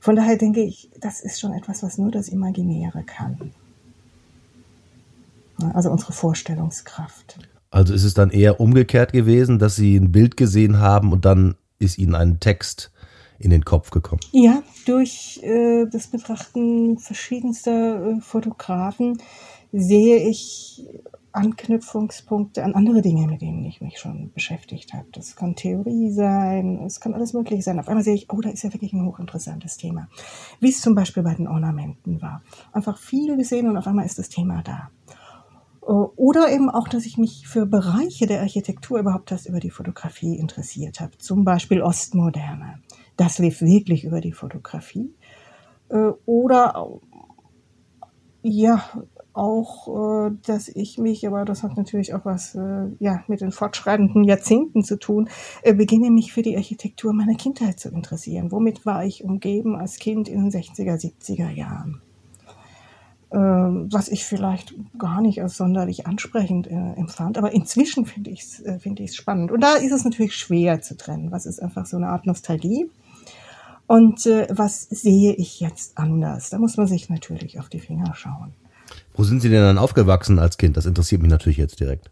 Von 0.00 0.16
daher 0.16 0.36
denke 0.36 0.62
ich, 0.62 0.90
das 1.00 1.20
ist 1.20 1.40
schon 1.40 1.52
etwas, 1.52 1.82
was 1.82 1.98
nur 1.98 2.10
das 2.10 2.28
Imaginäre 2.28 3.02
kann. 3.04 3.52
Also 5.72 5.90
unsere 5.90 6.12
Vorstellungskraft. 6.12 7.38
Also 7.70 7.94
ist 7.94 8.04
es 8.04 8.14
dann 8.14 8.30
eher 8.30 8.60
umgekehrt 8.60 9.12
gewesen, 9.12 9.58
dass 9.58 9.76
Sie 9.76 9.96
ein 9.96 10.12
Bild 10.12 10.36
gesehen 10.36 10.78
haben 10.78 11.12
und 11.12 11.24
dann 11.24 11.56
ist 11.78 11.98
Ihnen 11.98 12.14
ein 12.14 12.40
Text 12.40 12.90
in 13.38 13.50
den 13.50 13.64
Kopf 13.64 13.90
gekommen? 13.90 14.20
Ja, 14.32 14.62
durch 14.86 15.40
äh, 15.42 15.86
das 15.90 16.06
Betrachten 16.08 16.98
verschiedenster 16.98 18.06
äh, 18.06 18.20
Fotografen 18.20 19.18
sehe 19.72 20.28
ich 20.28 20.84
Anknüpfungspunkte 21.36 22.64
an 22.64 22.74
andere 22.74 23.02
Dinge, 23.02 23.26
mit 23.26 23.42
denen 23.42 23.62
ich 23.64 23.82
mich 23.82 23.98
schon 23.98 24.32
beschäftigt 24.32 24.94
habe. 24.94 25.06
Das 25.12 25.36
kann 25.36 25.54
Theorie 25.54 26.10
sein, 26.10 26.80
es 26.86 26.98
kann 26.98 27.12
alles 27.12 27.34
Mögliche 27.34 27.62
sein. 27.62 27.78
Auf 27.78 27.88
einmal 27.88 28.04
sehe 28.04 28.14
ich, 28.14 28.32
oh, 28.32 28.40
da 28.40 28.48
ist 28.48 28.64
ja 28.64 28.72
wirklich 28.72 28.94
ein 28.94 29.04
hochinteressantes 29.04 29.76
Thema. 29.76 30.08
Wie 30.60 30.70
es 30.70 30.80
zum 30.80 30.94
Beispiel 30.94 31.22
bei 31.22 31.34
den 31.34 31.46
Ornamenten 31.46 32.22
war. 32.22 32.42
Einfach 32.72 32.98
viel 32.98 33.36
gesehen 33.36 33.68
und 33.68 33.76
auf 33.76 33.86
einmal 33.86 34.06
ist 34.06 34.18
das 34.18 34.30
Thema 34.30 34.62
da. 34.62 34.90
Äh, 35.86 35.90
oder 35.92 36.50
eben 36.52 36.68
auch, 36.68 36.88
dass 36.88 37.06
ich 37.06 37.16
mich 37.16 37.46
für 37.46 37.66
Bereiche 37.66 38.26
der 38.26 38.40
Architektur 38.40 38.98
überhaupt 38.98 39.30
erst 39.32 39.48
über 39.48 39.60
die 39.60 39.70
Fotografie 39.70 40.36
interessiert 40.36 41.00
habe. 41.00 41.16
Zum 41.18 41.44
Beispiel 41.44 41.82
Ostmoderne. 41.82 42.80
Das 43.16 43.38
lief 43.38 43.62
wirklich 43.62 44.04
über 44.04 44.20
die 44.20 44.32
Fotografie. 44.32 45.14
Äh, 45.88 46.10
oder 46.26 46.88
ja, 48.42 48.82
auch, 49.32 50.28
äh, 50.28 50.30
dass 50.46 50.68
ich 50.68 50.98
mich, 50.98 51.26
aber 51.26 51.44
das 51.44 51.62
hat 51.62 51.76
natürlich 51.76 52.14
auch 52.14 52.24
was 52.24 52.54
ja, 52.98 53.22
mit 53.28 53.40
den 53.40 53.52
fortschreitenden 53.52 54.24
Jahrzehnten 54.24 54.82
zu 54.82 54.98
tun, 54.98 55.28
beginne 55.62 56.10
mich 56.10 56.32
für 56.32 56.42
die 56.42 56.56
Architektur 56.56 57.12
meiner 57.12 57.34
Kindheit 57.34 57.78
zu 57.78 57.90
interessieren. 57.90 58.50
Womit 58.50 58.86
war 58.86 59.04
ich 59.04 59.24
umgeben 59.24 59.76
als 59.76 59.98
Kind 59.98 60.28
in 60.28 60.48
den 60.48 60.50
60er, 60.50 60.96
70er 60.96 61.50
Jahren? 61.50 62.00
Ähm, 63.32 63.88
was 63.90 64.08
ich 64.08 64.24
vielleicht 64.24 64.72
gar 64.98 65.20
nicht 65.20 65.42
als 65.42 65.56
sonderlich 65.56 66.06
ansprechend 66.06 66.68
äh, 66.68 66.92
empfand. 66.96 67.38
Aber 67.38 67.52
inzwischen 67.52 68.06
finde 68.06 68.30
ich 68.30 68.42
es 68.42 68.60
äh, 68.60 68.78
find 68.78 69.00
spannend. 69.12 69.50
Und 69.50 69.60
da 69.62 69.74
ist 69.74 69.90
es 69.90 70.04
natürlich 70.04 70.36
schwer 70.36 70.80
zu 70.80 70.96
trennen. 70.96 71.32
Was 71.32 71.44
ist 71.44 71.60
einfach 71.60 71.86
so 71.86 71.96
eine 71.96 72.08
Art 72.08 72.24
Nostalgie? 72.26 72.88
Und 73.88 74.26
äh, 74.26 74.46
was 74.50 74.82
sehe 74.82 75.32
ich 75.34 75.58
jetzt 75.58 75.98
anders? 75.98 76.50
Da 76.50 76.58
muss 76.58 76.76
man 76.76 76.86
sich 76.86 77.10
natürlich 77.10 77.58
auf 77.58 77.68
die 77.68 77.80
Finger 77.80 78.14
schauen. 78.14 78.52
Wo 79.16 79.24
sind 79.24 79.40
Sie 79.40 79.48
denn 79.48 79.62
dann 79.62 79.78
aufgewachsen 79.78 80.38
als 80.38 80.56
Kind? 80.56 80.76
Das 80.76 80.86
interessiert 80.86 81.20
mich 81.20 81.30
natürlich 81.30 81.58
jetzt 81.58 81.80
direkt. 81.80 82.10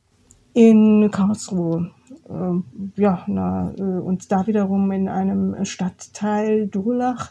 In 0.52 1.10
Karlsruhe. 1.12 1.92
Äh, 2.28 3.00
ja, 3.00 3.22
na, 3.28 3.72
äh, 3.78 3.82
und 3.82 4.32
da 4.32 4.48
wiederum 4.48 4.90
in 4.90 5.08
einem 5.08 5.64
Stadtteil 5.64 6.66
Durlach 6.66 7.30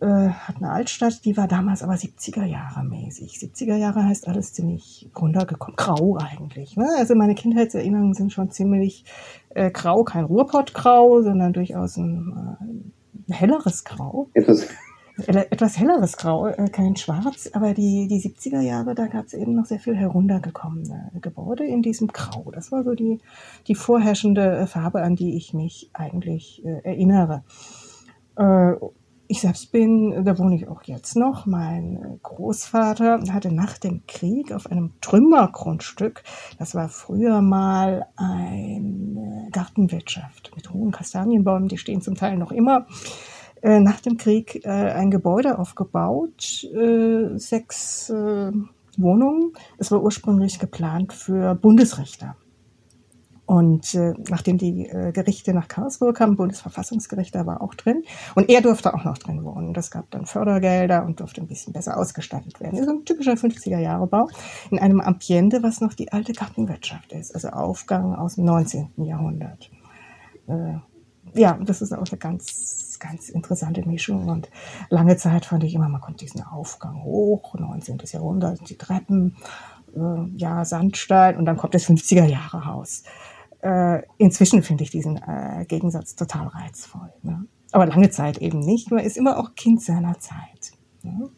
äh, 0.00 0.28
hat 0.28 0.56
eine 0.56 0.70
Altstadt, 0.70 1.24
die 1.24 1.36
war 1.36 1.48
damals 1.48 1.82
aber 1.82 1.94
70er 1.94 2.44
Jahre 2.44 2.84
mäßig. 2.84 3.34
70er 3.34 3.76
Jahre 3.76 4.04
heißt 4.04 4.28
alles 4.28 4.52
ziemlich 4.52 5.10
runtergekommen, 5.16 5.76
grau 5.76 6.16
eigentlich. 6.16 6.76
Ne? 6.76 6.88
Also 6.98 7.14
meine 7.14 7.34
Kindheitserinnerungen 7.34 8.14
sind 8.14 8.32
schon 8.32 8.50
ziemlich 8.50 9.04
äh, 9.50 9.70
grau, 9.70 10.04
kein 10.04 10.24
Ruhrpottgrau, 10.24 11.22
sondern 11.22 11.52
durchaus 11.52 11.96
ein, 11.96 12.92
äh, 13.28 13.32
helleres 13.32 13.84
Grau. 13.84 14.28
Etwas 14.34 14.68
etwas 15.16 15.78
helleres 15.78 16.16
Grau, 16.16 16.48
äh, 16.48 16.68
kein 16.70 16.96
Schwarz, 16.96 17.48
aber 17.52 17.72
die, 17.72 18.08
die 18.08 18.20
70er 18.20 18.60
Jahre, 18.60 18.96
da 18.96 19.06
gab 19.06 19.26
es 19.26 19.34
eben 19.34 19.54
noch 19.54 19.64
sehr 19.64 19.78
viel 19.78 19.94
heruntergekommene 19.94 21.12
Gebäude 21.20 21.64
in 21.64 21.82
diesem 21.82 22.08
Grau. 22.08 22.50
Das 22.52 22.72
war 22.72 22.82
so 22.82 22.94
die, 22.94 23.20
die 23.68 23.76
vorherrschende 23.76 24.66
Farbe, 24.66 25.02
an 25.02 25.14
die 25.14 25.36
ich 25.36 25.54
mich 25.54 25.90
eigentlich 25.92 26.64
äh, 26.64 26.80
erinnere. 26.82 27.44
Äh, 28.36 28.72
ich 29.34 29.40
selbst 29.40 29.72
bin, 29.72 30.24
da 30.24 30.38
wohne 30.38 30.54
ich 30.54 30.68
auch 30.68 30.84
jetzt 30.84 31.16
noch, 31.16 31.44
mein 31.44 32.20
Großvater 32.22 33.20
hatte 33.32 33.52
nach 33.52 33.78
dem 33.78 34.06
Krieg 34.06 34.52
auf 34.52 34.70
einem 34.70 34.92
Trümmergrundstück, 35.00 36.22
das 36.58 36.76
war 36.76 36.88
früher 36.88 37.42
mal 37.42 38.06
eine 38.14 39.48
Gartenwirtschaft 39.50 40.52
mit 40.54 40.72
hohen 40.72 40.92
Kastanienbäumen, 40.92 41.66
die 41.66 41.78
stehen 41.78 42.00
zum 42.00 42.14
Teil 42.14 42.36
noch 42.36 42.52
immer, 42.52 42.86
äh, 43.60 43.80
nach 43.80 44.00
dem 44.00 44.18
Krieg 44.18 44.64
äh, 44.64 44.68
ein 44.68 45.10
Gebäude 45.10 45.58
aufgebaut, 45.58 46.64
äh, 46.72 47.36
sechs 47.36 48.10
äh, 48.10 48.52
Wohnungen. 48.96 49.52
Es 49.78 49.90
war 49.90 50.00
ursprünglich 50.00 50.60
geplant 50.60 51.12
für 51.12 51.56
Bundesrichter. 51.56 52.36
Und 53.46 53.94
äh, 53.94 54.14
nachdem 54.30 54.56
die 54.56 54.88
äh, 54.88 55.12
Gerichte 55.12 55.52
nach 55.52 55.68
Karlsruhe 55.68 56.14
kamen, 56.14 56.36
Bundesverfassungsgericht, 56.36 57.34
da 57.34 57.44
war 57.44 57.60
auch 57.60 57.74
drin. 57.74 58.02
Und 58.34 58.48
er 58.48 58.62
durfte 58.62 58.94
auch 58.94 59.04
noch 59.04 59.18
drin 59.18 59.44
wohnen. 59.44 59.74
Das 59.74 59.90
gab 59.90 60.10
dann 60.10 60.24
Fördergelder 60.24 61.04
und 61.04 61.20
durfte 61.20 61.42
ein 61.42 61.46
bisschen 61.46 61.74
besser 61.74 61.98
ausgestattet 61.98 62.60
werden. 62.60 62.76
Das 62.76 62.86
ist 62.86 62.88
ein 62.88 63.04
typischer 63.04 63.34
50er-Jahre-Bau 63.34 64.28
in 64.70 64.78
einem 64.78 65.00
Ambiente, 65.00 65.62
was 65.62 65.82
noch 65.82 65.92
die 65.92 66.10
alte 66.10 66.32
Gartenwirtschaft 66.32 67.12
ist. 67.12 67.34
Also 67.34 67.48
Aufgang 67.48 68.14
aus 68.14 68.36
dem 68.36 68.46
19. 68.46 68.92
Jahrhundert. 68.96 69.70
Äh, 70.46 70.78
ja, 71.34 71.58
das 71.60 71.82
ist 71.82 71.92
auch 71.92 72.06
eine 72.10 72.18
ganz, 72.18 72.96
ganz 72.98 73.28
interessante 73.28 73.86
Mischung. 73.86 74.28
Und 74.28 74.48
lange 74.88 75.18
Zeit 75.18 75.44
fand 75.44 75.64
ich 75.64 75.74
immer, 75.74 75.90
man 75.90 76.00
konnte 76.00 76.24
diesen 76.24 76.42
Aufgang 76.42 77.02
hoch, 77.02 77.54
19. 77.58 77.98
Jahrhundert, 78.10 78.70
die 78.70 78.78
Treppen, 78.78 79.36
äh, 79.94 80.28
ja, 80.36 80.64
Sandstein 80.64 81.36
und 81.36 81.44
dann 81.44 81.56
kommt 81.56 81.74
das 81.74 81.86
50er 81.86 82.24
Jahre 82.24 82.64
Haus. 82.64 83.02
Äh, 83.64 84.02
inzwischen 84.18 84.62
finde 84.62 84.84
ich 84.84 84.90
diesen 84.90 85.16
äh, 85.16 85.64
Gegensatz 85.66 86.14
total 86.16 86.48
reizvoll. 86.48 87.10
Ne? 87.22 87.46
Aber 87.72 87.86
lange 87.86 88.10
Zeit 88.10 88.36
eben 88.36 88.58
nicht. 88.58 88.90
Man 88.90 89.02
ist 89.02 89.16
immer 89.16 89.38
auch 89.38 89.54
Kind 89.54 89.80
seiner 89.80 90.18
Zeit. 90.18 90.72
Ne? 91.02 91.30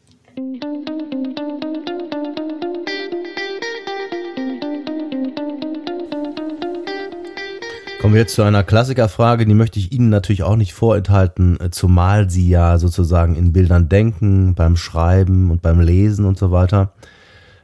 Kommen 8.01 8.15
wir 8.15 8.23
jetzt 8.23 8.35
zu 8.35 8.43
einer 8.43 8.65
Klassikerfrage, 8.65 9.47
die 9.47 9.55
möchte 9.55 9.79
ich 9.79 9.93
Ihnen 9.93 10.09
natürlich 10.09 10.43
auch 10.43 10.57
nicht 10.57 10.75
vorenthalten, 10.75 11.61
äh, 11.61 11.71
zumal 11.71 12.29
Sie 12.29 12.49
ja 12.49 12.79
sozusagen 12.79 13.37
in 13.37 13.53
Bildern 13.53 13.89
denken, 13.89 14.57
beim 14.57 14.77
Schreiben 14.77 15.53
und 15.53 15.63
beim 15.63 15.79
Lesen 15.79 16.25
und 16.25 16.39
so 16.39 16.51
weiter. 16.51 16.93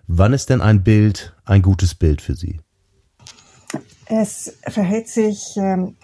Wann 0.06 0.32
ist 0.32 0.50
denn 0.50 0.60
ein 0.60 0.84
Bild 0.84 1.34
ein 1.44 1.62
gutes 1.62 1.96
Bild 1.96 2.20
für 2.20 2.36
Sie? 2.36 2.60
Es 4.14 4.58
verhält 4.68 5.08
sich 5.08 5.56
ähm, 5.56 5.96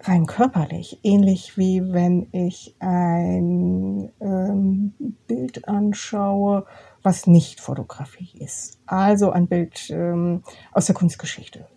rein 0.00 0.26
körperlich 0.26 0.98
ähnlich 1.04 1.56
wie 1.56 1.80
wenn 1.92 2.26
ich 2.32 2.74
ein 2.80 4.10
ähm, 4.20 4.94
Bild 5.28 5.68
anschaue, 5.68 6.66
was 7.04 7.28
nicht 7.28 7.60
Fotografie 7.60 8.30
ist. 8.36 8.80
Also 8.86 9.30
ein 9.30 9.46
Bild 9.46 9.90
ähm, 9.90 10.42
aus 10.72 10.86
der 10.86 10.96
Kunstgeschichte 10.96 11.68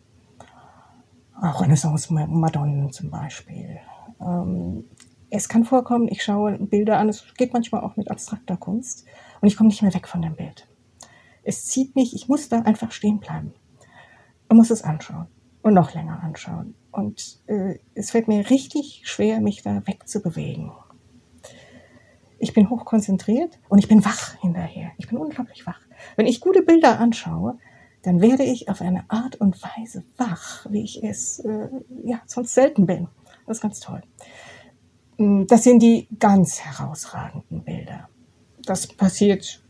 Renaissance-Madonnen 1.40 2.92
zum 2.92 3.12
Beispiel. 3.12 3.78
Ähm, 4.20 4.86
es 5.30 5.48
kann 5.48 5.66
vorkommen, 5.66 6.08
ich 6.08 6.24
schaue 6.24 6.58
Bilder 6.58 6.98
an, 6.98 7.10
es 7.10 7.26
geht 7.38 7.54
manchmal 7.54 7.82
auch 7.82 7.96
mit 7.96 8.10
abstrakter 8.10 8.58
Kunst 8.58 9.06
und 9.40 9.48
ich 9.48 9.56
komme 9.56 9.68
nicht 9.68 9.84
mehr 9.84 9.94
weg 9.94 10.08
von 10.08 10.24
dem 10.24 10.36
Bild. 10.36 10.68
Es 11.44 11.68
zieht 11.68 11.96
mich, 11.96 12.16
ich 12.16 12.28
muss 12.28 12.50
da 12.50 12.62
einfach 12.62 12.92
stehen 12.92 13.20
bleiben 13.20 13.54
und 14.50 14.58
muss 14.58 14.72
es 14.72 14.82
anschauen 14.82 15.28
und 15.66 15.74
noch 15.74 15.96
länger 15.96 16.22
anschauen. 16.22 16.76
Und 16.92 17.40
äh, 17.48 17.80
es 17.96 18.12
fällt 18.12 18.28
mir 18.28 18.52
richtig 18.52 19.02
schwer, 19.06 19.42
mich 19.42 19.64
da 19.64 19.82
wegzubewegen. 19.88 20.72
Ich 22.38 22.54
bin 22.54 22.70
hochkonzentriert 22.70 23.58
und 23.68 23.80
ich 23.80 23.88
bin 23.88 24.06
wach 24.06 24.36
hinterher. 24.42 24.92
Ich 25.00 25.08
bin 25.08 25.18
unglaublich 25.18 25.66
wach. 25.66 25.80
Wenn 26.18 26.28
ich 26.28 26.40
gute 26.40 26.62
Bilder 26.62 27.00
anschaue, 27.00 27.58
dann 28.04 28.22
werde 28.22 28.44
ich 28.44 28.70
auf 28.70 28.80
eine 28.80 29.10
Art 29.10 29.38
und 29.38 29.60
Weise 29.64 30.04
wach, 30.18 30.68
wie 30.70 30.84
ich 30.84 31.04
es 31.04 31.40
äh, 31.40 31.68
ja, 32.04 32.22
sonst 32.28 32.54
selten 32.54 32.86
bin. 32.86 33.08
Das 33.48 33.58
ist 33.58 33.62
ganz 33.62 33.80
toll. 33.80 34.04
Mm, 35.18 35.46
das 35.48 35.64
sind 35.64 35.82
die 35.82 36.08
ganz 36.20 36.62
herausragenden 36.62 37.64
Bilder. 37.64 38.08
Das 38.66 38.86
passiert, 38.86 39.64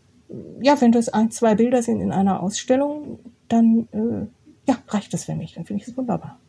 ja, 0.59 0.81
wenn 0.81 0.91
das 0.91 1.07
ein, 1.07 1.31
zwei 1.31 1.55
Bilder 1.55 1.81
sind 1.81 2.01
in 2.01 2.11
einer 2.11 2.43
Ausstellung, 2.43 3.19
dann 3.47 3.87
äh, 3.93 4.27
ja, 4.65 4.77
reicht 4.87 5.13
das 5.13 5.25
für 5.25 5.35
mich. 5.35 5.53
Dann 5.53 5.65
finde 5.65 5.81
ich 5.81 5.87
es 5.87 5.97
wunderbar. 5.97 6.39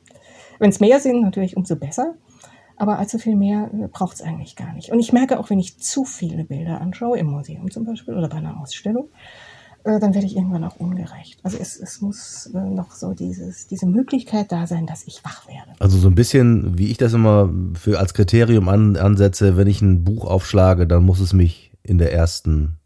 Wenn 0.59 0.71
es 0.71 0.81
mehr 0.81 1.01
sind, 1.01 1.23
natürlich 1.23 1.57
umso 1.57 1.77
besser. 1.77 2.15
Aber 2.77 2.99
allzu 2.99 3.19
viel 3.19 3.37
mehr 3.37 3.71
äh, 3.73 3.89
braucht 3.89 4.17
es 4.17 4.23
eigentlich 4.23 4.55
gar 4.57 4.73
nicht. 4.75 4.91
Und 4.91 5.01
ich 5.01 5.13
merke 5.13 5.39
auch, 5.39 5.51
wenn 5.51 5.59
ich 5.59 5.79
zu 5.79 6.05
viele 6.05 6.45
Bilder 6.45 6.81
anschaue, 6.81 7.19
im 7.19 7.27
Museum 7.27 7.71
zum 7.71 7.85
Beispiel 7.85 8.15
oder 8.15 8.29
bei 8.29 8.37
einer 8.37 8.61
Ausstellung, 8.61 9.09
äh, 9.85 9.99
dann 9.99 10.15
werde 10.15 10.27
ich 10.27 10.37
irgendwann 10.37 10.65
auch 10.65 10.77
ungerecht. 10.77 11.39
Also 11.43 11.57
es, 11.59 11.81
es 11.81 12.01
muss 12.03 12.51
äh, 12.55 12.59
noch 12.59 12.91
so 12.91 13.15
dieses, 13.15 13.67
diese 13.67 13.87
Möglichkeit 13.87 14.53
da 14.53 14.67
sein, 14.67 14.87
dass 14.87 15.07
ich 15.07 15.25
wach 15.25 15.49
werde. 15.49 15.73
Also 15.79 15.97
so 15.97 16.09
ein 16.09 16.15
bisschen, 16.15 16.77
wie 16.77 16.91
ich 16.91 16.99
das 16.99 17.15
immer 17.15 17.51
für 17.75 17.99
als 17.99 18.13
Kriterium 18.13 18.69
an, 18.69 18.97
ansetze, 18.97 19.57
wenn 19.57 19.69
ich 19.69 19.81
ein 19.81 20.05
Buch 20.05 20.27
aufschlage, 20.27 20.87
dann 20.87 21.05
muss 21.05 21.21
es 21.21 21.33
mich 21.33 21.73
in 21.83 21.99
der 21.99 22.13
ersten 22.13 22.79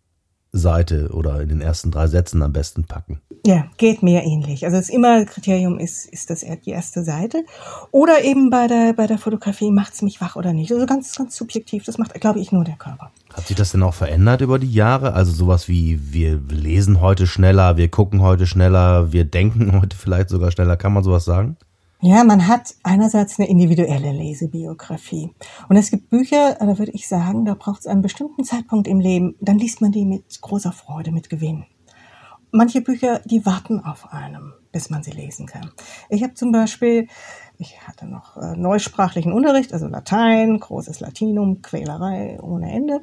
Seite 0.52 1.10
oder 1.12 1.40
in 1.40 1.48
den 1.48 1.60
ersten 1.60 1.90
drei 1.90 2.06
Sätzen 2.06 2.42
am 2.42 2.52
besten 2.52 2.84
packen. 2.84 3.20
Ja, 3.46 3.66
geht 3.78 4.02
mir 4.02 4.22
ähnlich. 4.22 4.64
Also 4.64 4.76
das 4.76 4.90
immer 4.90 5.24
Kriterium 5.24 5.78
ist, 5.78 6.06
ist 6.06 6.28
das 6.28 6.44
die 6.64 6.70
erste 6.70 7.04
Seite. 7.04 7.44
Oder 7.90 8.22
eben 8.24 8.50
bei 8.50 8.66
der, 8.66 8.92
bei 8.92 9.06
der 9.06 9.18
Fotografie 9.18 9.70
macht 9.70 9.94
es 9.94 10.02
mich 10.02 10.20
wach 10.20 10.36
oder 10.36 10.52
nicht. 10.52 10.72
Also 10.72 10.84
ganz, 10.86 11.14
ganz 11.14 11.36
subjektiv. 11.36 11.84
Das 11.84 11.96
macht, 11.96 12.12
glaube 12.20 12.40
ich, 12.40 12.52
nur 12.52 12.64
der 12.64 12.76
Körper. 12.76 13.10
Hat 13.32 13.46
sich 13.46 13.56
das 13.56 13.72
denn 13.72 13.82
auch 13.82 13.94
verändert 13.94 14.40
über 14.40 14.58
die 14.58 14.72
Jahre? 14.72 15.14
Also 15.14 15.32
sowas 15.32 15.68
wie, 15.68 16.12
wir 16.12 16.40
lesen 16.50 17.00
heute 17.00 17.26
schneller, 17.26 17.76
wir 17.76 17.88
gucken 17.88 18.20
heute 18.20 18.46
schneller, 18.46 19.12
wir 19.12 19.24
denken 19.24 19.72
heute 19.80 19.96
vielleicht 19.96 20.28
sogar 20.28 20.50
schneller. 20.50 20.76
Kann 20.76 20.92
man 20.92 21.04
sowas 21.04 21.24
sagen? 21.24 21.56
Ja, 22.02 22.24
man 22.24 22.48
hat 22.48 22.76
einerseits 22.82 23.38
eine 23.38 23.50
individuelle 23.50 24.12
Lesebiografie. 24.12 25.34
Und 25.68 25.76
es 25.76 25.90
gibt 25.90 26.08
Bücher, 26.08 26.54
da 26.58 26.78
würde 26.78 26.92
ich 26.92 27.06
sagen, 27.06 27.44
da 27.44 27.52
braucht 27.52 27.80
es 27.80 27.86
einen 27.86 28.00
bestimmten 28.00 28.42
Zeitpunkt 28.42 28.88
im 28.88 29.00
Leben, 29.00 29.36
dann 29.40 29.58
liest 29.58 29.82
man 29.82 29.92
die 29.92 30.06
mit 30.06 30.40
großer 30.40 30.72
Freude, 30.72 31.12
mit 31.12 31.28
Gewinn. 31.28 31.66
Manche 32.52 32.80
Bücher, 32.80 33.20
die 33.26 33.44
warten 33.44 33.80
auf 33.80 34.14
einem, 34.14 34.54
bis 34.72 34.88
man 34.88 35.02
sie 35.02 35.10
lesen 35.10 35.46
kann. 35.46 35.72
Ich 36.08 36.22
habe 36.22 36.32
zum 36.32 36.52
Beispiel, 36.52 37.06
ich 37.58 37.86
hatte 37.86 38.06
noch 38.06 38.38
äh, 38.38 38.56
neusprachlichen 38.56 39.32
Unterricht, 39.32 39.74
also 39.74 39.86
Latein, 39.86 40.58
großes 40.58 41.00
Latinum, 41.00 41.60
Quälerei 41.60 42.40
ohne 42.40 42.72
Ende. 42.72 43.00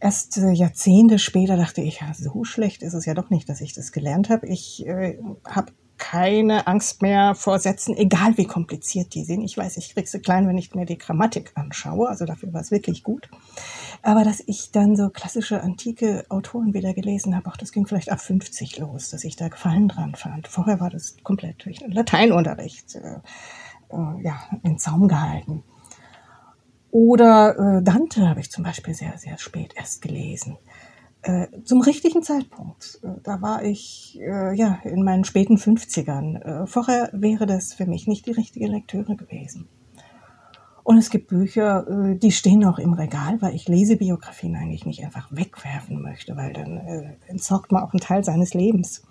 Erst 0.00 0.36
äh, 0.36 0.50
Jahrzehnte 0.50 1.18
später 1.18 1.56
dachte 1.56 1.80
ich, 1.80 2.00
ja, 2.00 2.12
so 2.12 2.44
schlecht 2.44 2.82
ist 2.82 2.94
es 2.94 3.06
ja 3.06 3.14
doch 3.14 3.30
nicht, 3.30 3.48
dass 3.48 3.62
ich 3.62 3.72
das 3.72 3.90
gelernt 3.90 4.28
habe. 4.28 4.46
Ich 4.48 4.86
äh, 4.86 5.18
habe 5.48 5.72
keine 6.02 6.66
Angst 6.66 7.00
mehr 7.00 7.36
vor 7.36 7.60
Sätzen, 7.60 7.96
egal 7.96 8.36
wie 8.36 8.44
kompliziert 8.44 9.14
die 9.14 9.22
sind. 9.22 9.40
Ich 9.42 9.56
weiß, 9.56 9.76
ich 9.76 9.94
krieg 9.94 10.08
sie 10.08 10.18
klein, 10.18 10.48
wenn 10.48 10.58
ich 10.58 10.74
mir 10.74 10.84
die 10.84 10.98
Grammatik 10.98 11.52
anschaue, 11.54 12.08
also 12.08 12.24
dafür 12.24 12.52
war 12.52 12.60
es 12.60 12.72
wirklich 12.72 13.04
gut. 13.04 13.30
Aber 14.02 14.24
dass 14.24 14.42
ich 14.44 14.72
dann 14.72 14.96
so 14.96 15.10
klassische 15.10 15.62
antike 15.62 16.26
Autoren 16.28 16.74
wieder 16.74 16.92
gelesen 16.92 17.36
habe, 17.36 17.48
auch 17.48 17.56
das 17.56 17.70
ging 17.70 17.86
vielleicht 17.86 18.10
ab 18.10 18.20
50 18.20 18.78
los, 18.78 19.10
dass 19.10 19.22
ich 19.22 19.36
da 19.36 19.46
Gefallen 19.46 19.86
dran 19.86 20.16
fand. 20.16 20.48
Vorher 20.48 20.80
war 20.80 20.90
das 20.90 21.18
komplett 21.22 21.64
durch 21.64 21.78
Lateinunterricht 21.86 22.96
äh, 22.96 23.20
äh, 23.90 24.24
ja, 24.24 24.40
in 24.64 24.80
Zaum 24.80 25.06
gehalten. 25.06 25.62
Oder 26.90 27.78
äh, 27.78 27.82
Dante 27.82 28.28
habe 28.28 28.40
ich 28.40 28.50
zum 28.50 28.64
Beispiel 28.64 28.94
sehr, 28.94 29.16
sehr 29.18 29.38
spät 29.38 29.74
erst 29.76 30.02
gelesen. 30.02 30.58
Äh, 31.22 31.46
zum 31.64 31.80
richtigen 31.82 32.22
Zeitpunkt. 32.22 32.98
Äh, 33.04 33.20
da 33.22 33.40
war 33.40 33.62
ich 33.62 34.18
äh, 34.20 34.56
ja 34.56 34.80
in 34.82 35.04
meinen 35.04 35.24
späten 35.24 35.56
50ern. 35.56 36.42
Äh, 36.42 36.66
vorher 36.66 37.10
wäre 37.12 37.46
das 37.46 37.74
für 37.74 37.86
mich 37.86 38.08
nicht 38.08 38.26
die 38.26 38.32
richtige 38.32 38.66
Lektüre 38.66 39.14
gewesen. 39.14 39.68
Und 40.84 40.98
es 40.98 41.10
gibt 41.10 41.28
Bücher, 41.28 41.86
äh, 41.88 42.16
die 42.16 42.32
stehen 42.32 42.64
auch 42.64 42.80
im 42.80 42.92
Regal, 42.92 43.40
weil 43.40 43.54
ich 43.54 43.68
Lesebiografien 43.68 44.56
eigentlich 44.56 44.84
nicht 44.84 45.04
einfach 45.04 45.28
wegwerfen 45.30 46.02
möchte, 46.02 46.36
weil 46.36 46.52
dann 46.52 46.78
äh, 46.78 47.12
entsorgt 47.28 47.70
man 47.70 47.84
auch 47.84 47.92
einen 47.92 48.00
Teil 48.00 48.24
seines 48.24 48.52
Lebens. 48.52 49.02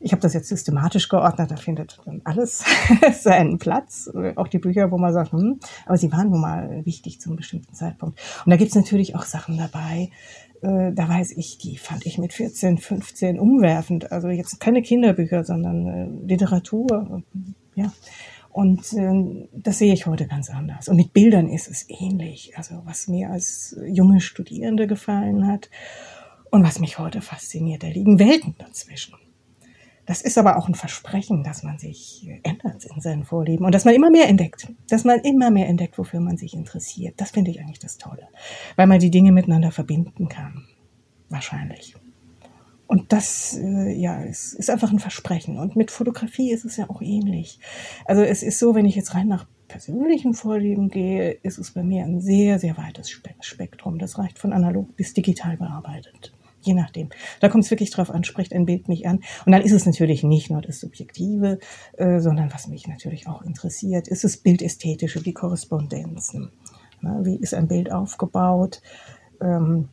Ich 0.00 0.12
habe 0.12 0.22
das 0.22 0.32
jetzt 0.32 0.48
systematisch 0.48 1.08
geordnet, 1.08 1.50
da 1.50 1.56
findet 1.56 2.00
dann 2.06 2.22
alles 2.24 2.64
seinen 3.20 3.58
Platz. 3.58 4.08
Auch 4.36 4.46
die 4.46 4.60
Bücher, 4.60 4.92
wo 4.92 4.96
man 4.96 5.12
sagt, 5.12 5.32
hm, 5.32 5.58
aber 5.86 5.98
sie 5.98 6.12
waren 6.12 6.30
nun 6.30 6.40
mal 6.40 6.86
wichtig 6.86 7.20
zum 7.20 7.34
bestimmten 7.34 7.74
Zeitpunkt. 7.74 8.20
Und 8.46 8.50
da 8.50 8.56
gibt's 8.56 8.76
natürlich 8.76 9.16
auch 9.16 9.24
Sachen 9.24 9.58
dabei, 9.58 10.10
äh, 10.62 10.92
da 10.92 11.08
weiß 11.08 11.32
ich, 11.32 11.58
die 11.58 11.76
fand 11.76 12.06
ich 12.06 12.18
mit 12.18 12.32
14, 12.32 12.78
15 12.78 13.38
umwerfend. 13.38 14.12
Also 14.12 14.28
jetzt 14.28 14.60
keine 14.60 14.82
Kinderbücher, 14.82 15.44
sondern 15.44 15.86
äh, 15.86 16.26
Literatur. 16.26 17.22
Ja. 17.74 17.92
Und 18.50 18.92
äh, 18.94 19.46
das 19.52 19.78
sehe 19.78 19.92
ich 19.92 20.06
heute 20.06 20.26
ganz 20.26 20.50
anders. 20.50 20.88
Und 20.88 20.96
mit 20.96 21.12
Bildern 21.12 21.48
ist 21.48 21.68
es 21.68 21.86
ähnlich. 21.88 22.52
Also 22.56 22.82
was 22.84 23.08
mir 23.08 23.30
als 23.30 23.76
junge 23.86 24.20
Studierende 24.20 24.86
gefallen 24.86 25.46
hat 25.46 25.70
und 26.50 26.64
was 26.64 26.80
mich 26.80 26.98
heute 26.98 27.20
fasziniert, 27.20 27.82
da 27.82 27.88
liegen 27.88 28.18
Welten 28.18 28.54
dazwischen. 28.58 29.14
Das 30.08 30.22
ist 30.22 30.38
aber 30.38 30.56
auch 30.56 30.68
ein 30.68 30.74
Versprechen, 30.74 31.44
dass 31.44 31.62
man 31.62 31.78
sich 31.78 32.26
ändert 32.42 32.86
in 32.86 33.02
seinen 33.02 33.24
Vorlieben 33.24 33.66
und 33.66 33.74
dass 33.74 33.84
man 33.84 33.94
immer 33.94 34.10
mehr 34.10 34.26
entdeckt, 34.26 34.72
dass 34.88 35.04
man 35.04 35.20
immer 35.20 35.50
mehr 35.50 35.68
entdeckt, 35.68 35.98
wofür 35.98 36.20
man 36.20 36.38
sich 36.38 36.54
interessiert. 36.54 37.12
Das 37.18 37.32
finde 37.32 37.50
ich 37.50 37.60
eigentlich 37.60 37.78
das 37.78 37.98
Tolle, 37.98 38.26
weil 38.76 38.86
man 38.86 39.00
die 39.00 39.10
Dinge 39.10 39.32
miteinander 39.32 39.70
verbinden 39.70 40.30
kann. 40.30 40.64
Wahrscheinlich. 41.28 41.94
Und 42.86 43.12
das, 43.12 43.58
äh, 43.62 43.92
ja, 43.92 44.22
ist, 44.22 44.54
ist 44.54 44.70
einfach 44.70 44.90
ein 44.90 44.98
Versprechen. 44.98 45.58
Und 45.58 45.76
mit 45.76 45.90
Fotografie 45.90 46.52
ist 46.52 46.64
es 46.64 46.78
ja 46.78 46.88
auch 46.88 47.02
ähnlich. 47.02 47.60
Also 48.06 48.22
es 48.22 48.42
ist 48.42 48.58
so, 48.58 48.74
wenn 48.74 48.86
ich 48.86 48.96
jetzt 48.96 49.14
rein 49.14 49.28
nach 49.28 49.46
persönlichen 49.68 50.32
Vorlieben 50.32 50.88
gehe, 50.88 51.32
ist 51.42 51.58
es 51.58 51.72
bei 51.72 51.82
mir 51.82 52.04
ein 52.04 52.22
sehr, 52.22 52.58
sehr 52.58 52.78
weites 52.78 53.10
Spektrum. 53.10 53.98
Das 53.98 54.16
reicht 54.16 54.38
von 54.38 54.54
analog 54.54 54.96
bis 54.96 55.12
digital 55.12 55.58
bearbeitet 55.58 56.32
je 56.68 56.74
nachdem. 56.74 57.08
Da 57.40 57.48
kommt 57.48 57.64
es 57.64 57.70
wirklich 57.70 57.90
drauf 57.90 58.10
an, 58.10 58.24
spricht 58.24 58.52
ein 58.52 58.66
Bild 58.66 58.88
mich 58.88 59.08
an. 59.08 59.20
Und 59.46 59.52
dann 59.52 59.62
ist 59.62 59.72
es 59.72 59.86
natürlich 59.86 60.22
nicht 60.22 60.50
nur 60.50 60.60
das 60.60 60.80
Subjektive, 60.80 61.58
äh, 61.96 62.20
sondern 62.20 62.52
was 62.52 62.68
mich 62.68 62.86
natürlich 62.86 63.26
auch 63.26 63.42
interessiert, 63.42 64.06
ist 64.06 64.24
das 64.24 64.36
Bildästhetische, 64.36 65.20
die 65.22 65.32
Korrespondenzen. 65.32 66.52
Na, 67.00 67.24
wie 67.24 67.36
ist 67.36 67.54
ein 67.54 67.68
Bild 67.68 67.90
aufgebaut? 67.90 68.82
Ähm, 69.40 69.88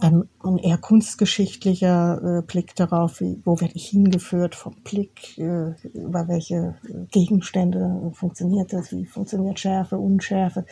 ein, 0.00 0.28
eher 0.62 0.78
kunstgeschichtlicher 0.78 2.38
äh, 2.38 2.42
Blick 2.42 2.74
darauf, 2.74 3.20
wie, 3.20 3.40
wo 3.44 3.60
werde 3.60 3.74
ich 3.74 3.88
hingeführt 3.88 4.54
vom 4.54 4.74
Blick, 4.82 5.38
äh, 5.38 5.74
über 5.94 6.26
welche 6.26 6.74
Gegenstände 7.10 8.10
funktioniert 8.14 8.72
das, 8.72 8.90
wie 8.90 9.04
funktioniert 9.04 9.60
Schärfe, 9.60 9.98
Unschärfe. 9.98 10.64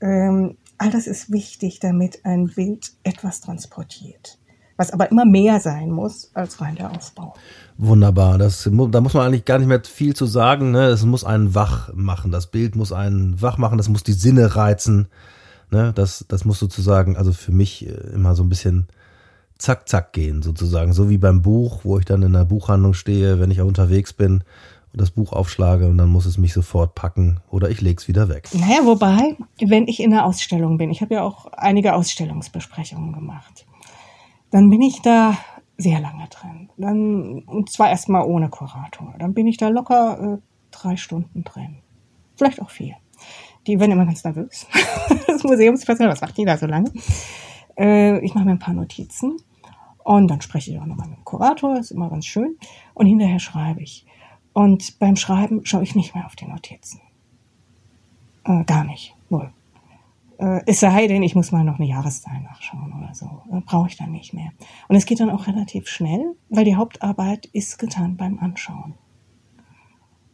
Ähm, 0.00 0.56
all 0.78 0.90
das 0.90 1.06
ist 1.06 1.32
wichtig, 1.32 1.80
damit 1.80 2.24
ein 2.24 2.46
Bild 2.46 2.92
etwas 3.02 3.40
transportiert 3.40 4.39
was 4.80 4.94
aber 4.94 5.10
immer 5.10 5.26
mehr 5.26 5.60
sein 5.60 5.90
muss 5.90 6.30
als 6.32 6.58
rein 6.62 6.74
der 6.74 6.90
Aufbau. 6.90 7.34
Wunderbar. 7.76 8.38
Das, 8.38 8.62
da 8.64 9.00
muss 9.02 9.12
man 9.12 9.26
eigentlich 9.26 9.44
gar 9.44 9.58
nicht 9.58 9.68
mehr 9.68 9.82
viel 9.84 10.16
zu 10.16 10.24
sagen. 10.24 10.70
Ne? 10.70 10.86
Es 10.86 11.04
muss 11.04 11.22
einen 11.22 11.54
wach 11.54 11.92
machen. 11.92 12.30
Das 12.32 12.46
Bild 12.46 12.76
muss 12.76 12.90
einen 12.90 13.42
wach 13.42 13.58
machen. 13.58 13.76
Das 13.76 13.90
muss 13.90 14.04
die 14.04 14.14
Sinne 14.14 14.56
reizen. 14.56 15.08
Ne? 15.70 15.92
Das, 15.94 16.24
das 16.28 16.46
muss 16.46 16.58
sozusagen, 16.58 17.18
also 17.18 17.34
für 17.34 17.52
mich 17.52 17.86
äh, 17.86 17.90
immer 18.14 18.34
so 18.34 18.42
ein 18.42 18.48
bisschen 18.48 18.88
zack, 19.58 19.86
zack 19.86 20.14
gehen, 20.14 20.40
sozusagen. 20.40 20.94
So 20.94 21.10
wie 21.10 21.18
beim 21.18 21.42
Buch, 21.42 21.80
wo 21.84 21.98
ich 21.98 22.06
dann 22.06 22.22
in 22.22 22.32
der 22.32 22.46
Buchhandlung 22.46 22.94
stehe, 22.94 23.38
wenn 23.38 23.50
ich 23.50 23.60
unterwegs 23.60 24.14
bin 24.14 24.44
und 24.92 25.00
das 25.00 25.10
Buch 25.10 25.34
aufschlage 25.34 25.88
und 25.88 25.98
dann 25.98 26.08
muss 26.08 26.24
es 26.24 26.38
mich 26.38 26.54
sofort 26.54 26.94
packen 26.94 27.40
oder 27.50 27.68
ich 27.68 27.82
leg's 27.82 28.08
wieder 28.08 28.30
weg. 28.30 28.48
Naja, 28.54 28.80
wobei, 28.84 29.36
wenn 29.62 29.88
ich 29.88 30.00
in 30.00 30.10
der 30.10 30.24
Ausstellung 30.24 30.78
bin, 30.78 30.90
ich 30.90 31.02
habe 31.02 31.16
ja 31.16 31.22
auch 31.22 31.52
einige 31.52 31.92
Ausstellungsbesprechungen 31.92 33.12
gemacht 33.12 33.66
dann 34.50 34.70
bin 34.70 34.82
ich 34.82 35.00
da 35.02 35.36
sehr 35.76 36.00
lange 36.00 36.28
drin. 36.28 36.68
Dann, 36.76 37.42
und 37.46 37.70
zwar 37.70 37.90
erstmal 37.90 38.24
ohne 38.24 38.48
Kurator. 38.48 39.14
Dann 39.18 39.34
bin 39.34 39.46
ich 39.46 39.56
da 39.56 39.68
locker 39.68 40.34
äh, 40.34 40.38
drei 40.70 40.96
Stunden 40.96 41.44
drin. 41.44 41.78
Vielleicht 42.36 42.60
auch 42.60 42.70
vier. 42.70 42.96
Die 43.66 43.78
werden 43.78 43.92
immer 43.92 44.06
ganz 44.06 44.24
nervös. 44.24 44.66
das 45.26 45.42
Museumspersonal, 45.44 46.12
was 46.12 46.20
macht 46.20 46.36
die 46.36 46.44
da 46.44 46.56
so 46.56 46.66
lange? 46.66 46.92
Äh, 47.78 48.18
ich 48.24 48.34
mache 48.34 48.44
mir 48.44 48.52
ein 48.52 48.58
paar 48.58 48.74
Notizen 48.74 49.36
und 50.04 50.28
dann 50.28 50.40
spreche 50.40 50.72
ich 50.72 50.78
auch 50.78 50.86
nochmal 50.86 51.08
mit 51.08 51.18
dem 51.18 51.24
Kurator, 51.24 51.78
ist 51.78 51.90
immer 51.90 52.10
ganz 52.10 52.26
schön. 52.26 52.56
Und 52.94 53.06
hinterher 53.06 53.38
schreibe 53.38 53.82
ich. 53.82 54.06
Und 54.52 54.98
beim 54.98 55.16
Schreiben 55.16 55.64
schaue 55.64 55.82
ich 55.82 55.94
nicht 55.94 56.14
mehr 56.14 56.26
auf 56.26 56.36
die 56.36 56.46
Notizen. 56.46 57.00
Äh, 58.44 58.64
gar 58.64 58.84
nicht. 58.84 59.14
Null. 59.28 59.52
Äh, 60.40 60.62
es 60.66 60.80
sei 60.80 61.06
denn, 61.06 61.22
ich 61.22 61.34
muss 61.34 61.52
mal 61.52 61.64
noch 61.64 61.78
eine 61.78 61.88
Jahreszahl 61.88 62.40
nachschauen 62.40 62.94
oder 62.98 63.14
so. 63.14 63.42
Äh, 63.52 63.60
Brauche 63.60 63.88
ich 63.88 63.96
dann 63.96 64.10
nicht 64.10 64.32
mehr. 64.32 64.52
Und 64.88 64.96
es 64.96 65.04
geht 65.04 65.20
dann 65.20 65.30
auch 65.30 65.46
relativ 65.46 65.86
schnell, 65.86 66.34
weil 66.48 66.64
die 66.64 66.76
Hauptarbeit 66.76 67.46
ist 67.46 67.78
getan 67.78 68.16
beim 68.16 68.38
Anschauen. 68.38 68.94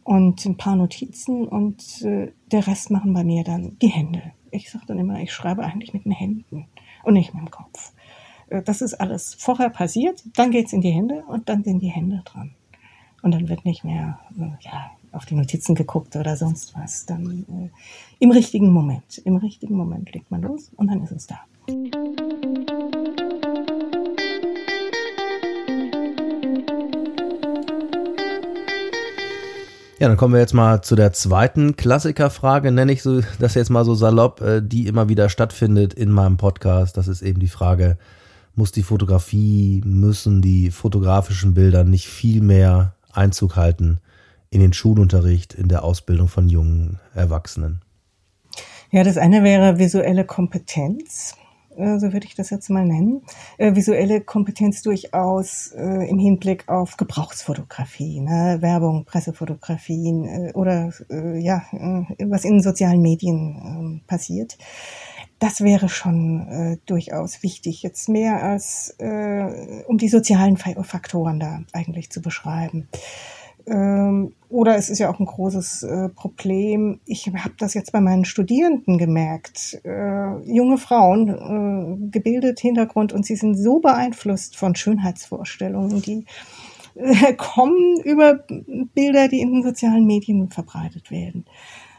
Und 0.03 0.45
ein 0.45 0.55
paar 0.55 0.77
Notizen 0.77 1.45
und 1.45 2.01
äh, 2.03 2.31
der 2.51 2.65
Rest 2.65 2.89
machen 2.89 3.13
bei 3.13 3.25
mir 3.25 3.43
dann 3.43 3.77
die 3.81 3.89
Hände. 3.89 4.31
Ich 4.51 4.71
sage 4.71 4.85
dann 4.87 4.97
immer, 4.97 5.19
ich 5.19 5.33
schreibe 5.33 5.65
eigentlich 5.65 5.93
mit 5.93 6.05
den 6.05 6.13
Händen 6.13 6.67
und 7.03 7.13
nicht 7.13 7.33
mit 7.33 7.43
dem 7.43 7.51
Kopf. 7.51 7.91
Äh, 8.49 8.63
das 8.63 8.81
ist 8.81 8.93
alles 8.93 9.33
vorher 9.33 9.69
passiert, 9.69 10.23
dann 10.37 10.51
geht's 10.51 10.71
in 10.71 10.79
die 10.79 10.91
Hände 10.91 11.25
und 11.27 11.49
dann 11.49 11.65
sind 11.65 11.81
die 11.81 11.89
Hände 11.91 12.21
dran. 12.23 12.55
Und 13.23 13.33
dann 13.33 13.49
wird 13.49 13.65
nicht 13.65 13.83
mehr, 13.83 14.19
äh, 14.39 14.51
ja, 14.61 14.91
auf 15.11 15.25
die 15.25 15.35
Notizen 15.35 15.75
geguckt 15.75 16.15
oder 16.15 16.35
sonst 16.35 16.73
was. 16.75 17.05
Dann 17.05 17.45
äh, 17.49 17.69
im 18.19 18.31
richtigen 18.31 18.71
Moment, 18.71 19.19
im 19.25 19.37
richtigen 19.37 19.75
Moment 19.75 20.13
legt 20.13 20.31
man 20.31 20.41
los 20.41 20.71
und 20.75 20.87
dann 20.87 21.03
ist 21.03 21.11
es 21.11 21.27
da. 21.27 21.39
Ja, 29.99 30.07
dann 30.07 30.17
kommen 30.17 30.35
wir 30.35 30.39
jetzt 30.39 30.53
mal 30.53 30.83
zu 30.83 30.95
der 30.95 31.11
zweiten 31.11 31.75
Klassikerfrage, 31.75 32.71
nenne 32.71 32.91
ich 32.91 33.01
so 33.01 33.21
das 33.39 33.55
jetzt 33.55 33.71
mal 33.71 33.83
so 33.83 33.95
salopp, 33.95 34.41
äh, 34.41 34.61
die 34.61 34.85
immer 34.85 35.09
wieder 35.09 35.27
stattfindet 35.27 35.93
in 35.95 36.11
meinem 36.11 36.37
Podcast. 36.37 36.97
Das 36.97 37.07
ist 37.07 37.23
eben 37.23 37.39
die 37.39 37.47
Frage, 37.47 37.97
muss 38.55 38.71
die 38.71 38.83
Fotografie, 38.83 39.81
müssen 39.85 40.43
die 40.43 40.69
fotografischen 40.69 41.55
Bilder 41.55 41.83
nicht 41.83 42.07
viel 42.07 42.41
mehr 42.41 42.93
Einzug 43.11 43.55
halten 43.55 43.99
in 44.49 44.59
den 44.59 44.73
Schulunterricht, 44.73 45.53
in 45.53 45.67
der 45.67 45.83
Ausbildung 45.83 46.27
von 46.27 46.49
jungen 46.49 46.99
Erwachsenen? 47.13 47.81
Ja, 48.91 49.03
das 49.03 49.17
eine 49.17 49.43
wäre 49.43 49.79
visuelle 49.79 50.25
Kompetenz, 50.25 51.35
äh, 51.77 51.99
so 51.99 52.11
würde 52.11 52.25
ich 52.25 52.35
das 52.35 52.49
jetzt 52.49 52.69
mal 52.69 52.85
nennen. 52.85 53.21
Äh, 53.57 53.75
visuelle 53.75 54.21
Kompetenz 54.21 54.81
durchaus 54.81 55.71
äh, 55.77 56.09
im 56.09 56.17
Hinblick 56.17 56.67
auf 56.67 56.97
Gebrauchsfotografie, 56.97 58.19
ne? 58.19 58.57
Werbung, 58.61 59.05
Pressefotografien 59.05 60.51
oder 60.53 60.91
ja, 61.09 61.63
was 62.19 62.45
in 62.45 62.61
sozialen 62.61 63.01
Medien 63.01 63.61
ähm, 63.63 64.01
passiert. 64.07 64.57
Das 65.39 65.61
wäre 65.61 65.87
schon 65.87 66.79
durchaus 66.87 67.43
wichtig, 67.43 67.83
jetzt 67.83 68.09
mehr 68.09 68.41
als 68.41 68.95
um 69.87 69.97
die 69.99 70.09
sozialen 70.09 70.57
Faktoren 70.57 71.39
da 71.39 71.59
eigentlich 71.73 72.09
zu 72.09 72.21
beschreiben. 72.21 72.87
Ähm, 73.67 74.33
oder 74.49 74.77
es 74.77 74.89
ist 74.89 74.99
ja 74.99 75.09
auch 75.09 75.19
ein 75.19 75.25
großes 75.25 75.83
äh, 75.83 76.09
Problem. 76.09 77.01
Ich 77.05 77.27
habe 77.27 77.55
das 77.57 77.73
jetzt 77.73 77.91
bei 77.91 77.99
meinen 77.99 78.23
Studierenden 78.23 78.97
gemerkt. 78.97 79.79
Äh, 79.83 80.39
junge 80.49 80.77
Frauen, 80.77 81.27
äh, 81.27 82.11
gebildet 82.11 82.59
Hintergrund 82.59 83.11
und 83.11 83.25
sie 83.25 83.35
sind 83.35 83.55
so 83.55 83.79
beeinflusst 83.79 84.55
von 84.55 84.73
Schönheitsvorstellungen, 84.75 86.01
die 86.01 86.25
äh, 86.95 87.33
kommen 87.37 87.99
über 88.03 88.45
Bilder, 88.93 89.27
die 89.27 89.41
in 89.41 89.51
den 89.51 89.63
sozialen 89.63 90.05
Medien 90.05 90.49
verbreitet 90.49 91.11
werden. 91.11 91.45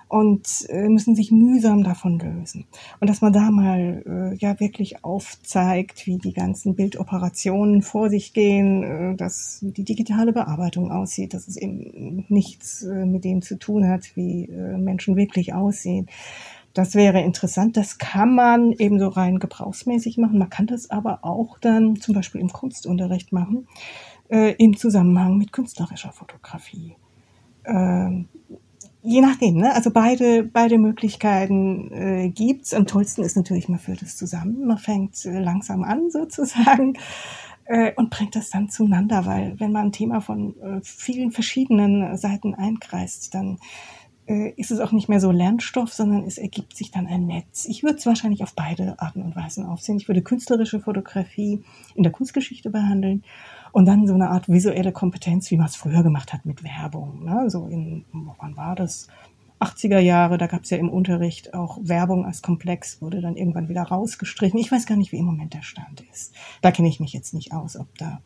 Und 0.08 0.66
äh, 0.70 0.88
müssen 0.88 1.14
sich 1.14 1.30
mühsam 1.30 1.84
davon 1.84 2.18
lösen. 2.18 2.64
Und 2.98 3.10
dass 3.10 3.20
man 3.20 3.32
da 3.32 3.50
mal 3.50 4.02
äh, 4.06 4.36
ja 4.36 4.58
wirklich 4.58 5.04
aufzeigt, 5.04 6.06
wie 6.06 6.16
die 6.16 6.32
ganzen 6.32 6.74
Bildoperationen 6.74 7.82
vor 7.82 8.08
sich 8.08 8.32
gehen, 8.32 8.82
äh, 8.82 9.16
dass 9.16 9.58
die 9.60 9.84
digitale 9.84 10.32
Bearbeitung 10.32 10.90
aussieht, 10.90 11.34
dass 11.34 11.46
es 11.46 11.56
eben 11.56 12.24
nichts 12.28 12.82
äh, 12.82 13.04
mit 13.04 13.24
dem 13.24 13.42
zu 13.42 13.58
tun 13.58 13.86
hat, 13.86 14.16
wie 14.16 14.46
äh, 14.46 14.78
Menschen 14.78 15.16
wirklich 15.16 15.52
aussehen. 15.52 16.08
Das 16.72 16.94
wäre 16.94 17.20
interessant. 17.20 17.76
Das 17.76 17.98
kann 17.98 18.34
man 18.34 18.72
eben 18.72 18.98
so 18.98 19.08
rein 19.08 19.38
gebrauchsmäßig 19.38 20.16
machen. 20.16 20.38
Man 20.38 20.50
kann 20.50 20.66
das 20.66 20.90
aber 20.90 21.20
auch 21.22 21.58
dann 21.58 21.96
zum 21.96 22.14
Beispiel 22.14 22.40
im 22.40 22.50
Kunstunterricht 22.50 23.32
machen, 23.32 23.66
äh, 24.30 24.54
im 24.58 24.76
Zusammenhang 24.76 25.36
mit 25.38 25.52
künstlerischer 25.52 26.12
Fotografie. 26.12 26.94
Äh, 27.64 28.24
je 29.08 29.20
nachdem, 29.22 29.56
ne? 29.56 29.74
Also 29.74 29.90
beide, 29.90 30.44
beide 30.44 30.78
Möglichkeiten 30.78 31.90
äh, 31.92 32.28
gibt's. 32.28 32.74
Am 32.74 32.86
tollsten 32.86 33.22
ist 33.22 33.36
natürlich, 33.36 33.68
man 33.68 33.78
führt 33.78 34.02
es 34.02 34.16
zusammen, 34.16 34.66
man 34.66 34.78
fängt 34.78 35.24
äh, 35.24 35.40
langsam 35.40 35.82
an 35.82 36.10
sozusagen 36.10 36.94
äh, 37.64 37.92
und 37.96 38.10
bringt 38.10 38.36
das 38.36 38.50
dann 38.50 38.68
zueinander, 38.68 39.24
weil 39.24 39.58
wenn 39.58 39.72
man 39.72 39.86
ein 39.86 39.92
Thema 39.92 40.20
von 40.20 40.54
äh, 40.60 40.80
vielen 40.82 41.30
verschiedenen 41.30 42.16
Seiten 42.18 42.54
einkreist, 42.54 43.34
dann 43.34 43.58
äh, 44.26 44.50
ist 44.56 44.70
es 44.70 44.80
auch 44.80 44.92
nicht 44.92 45.08
mehr 45.08 45.20
so 45.20 45.30
Lernstoff, 45.30 45.92
sondern 45.92 46.24
es 46.24 46.36
ergibt 46.36 46.76
sich 46.76 46.90
dann 46.90 47.06
ein 47.06 47.26
Netz. 47.26 47.64
Ich 47.64 47.82
würde 47.82 47.96
es 47.96 48.06
wahrscheinlich 48.06 48.42
auf 48.42 48.54
beide 48.54 49.00
Arten 49.00 49.22
und 49.22 49.34
Weisen 49.34 49.64
aufsehen. 49.64 49.96
Ich 49.96 50.08
würde 50.08 50.22
künstlerische 50.22 50.80
Fotografie 50.80 51.64
in 51.94 52.02
der 52.02 52.12
Kunstgeschichte 52.12 52.68
behandeln 52.68 53.24
und 53.72 53.86
dann 53.86 54.06
so 54.06 54.14
eine 54.14 54.30
Art 54.30 54.48
visuelle 54.48 54.92
Kompetenz, 54.92 55.50
wie 55.50 55.56
man 55.56 55.66
es 55.66 55.76
früher 55.76 56.02
gemacht 56.02 56.32
hat 56.32 56.46
mit 56.46 56.64
Werbung. 56.64 57.24
Ne? 57.24 57.50
So 57.50 57.66
in, 57.66 58.04
wann 58.12 58.56
war 58.56 58.74
das? 58.74 59.08
80er 59.60 59.98
Jahre, 59.98 60.38
da 60.38 60.46
gab 60.46 60.62
es 60.62 60.70
ja 60.70 60.78
im 60.78 60.88
Unterricht 60.88 61.52
auch 61.52 61.78
Werbung 61.82 62.24
als 62.24 62.42
Komplex, 62.42 63.02
wurde 63.02 63.20
dann 63.20 63.36
irgendwann 63.36 63.68
wieder 63.68 63.82
rausgestrichen. 63.82 64.60
Ich 64.60 64.70
weiß 64.70 64.86
gar 64.86 64.96
nicht, 64.96 65.10
wie 65.10 65.18
im 65.18 65.24
Moment 65.24 65.52
der 65.52 65.62
Stand 65.62 66.04
ist. 66.12 66.32
Da 66.60 66.70
kenne 66.70 66.88
ich 66.88 67.00
mich 67.00 67.12
jetzt 67.12 67.34
nicht 67.34 67.52
aus, 67.52 67.76
ob 67.76 67.88
da 67.98 68.20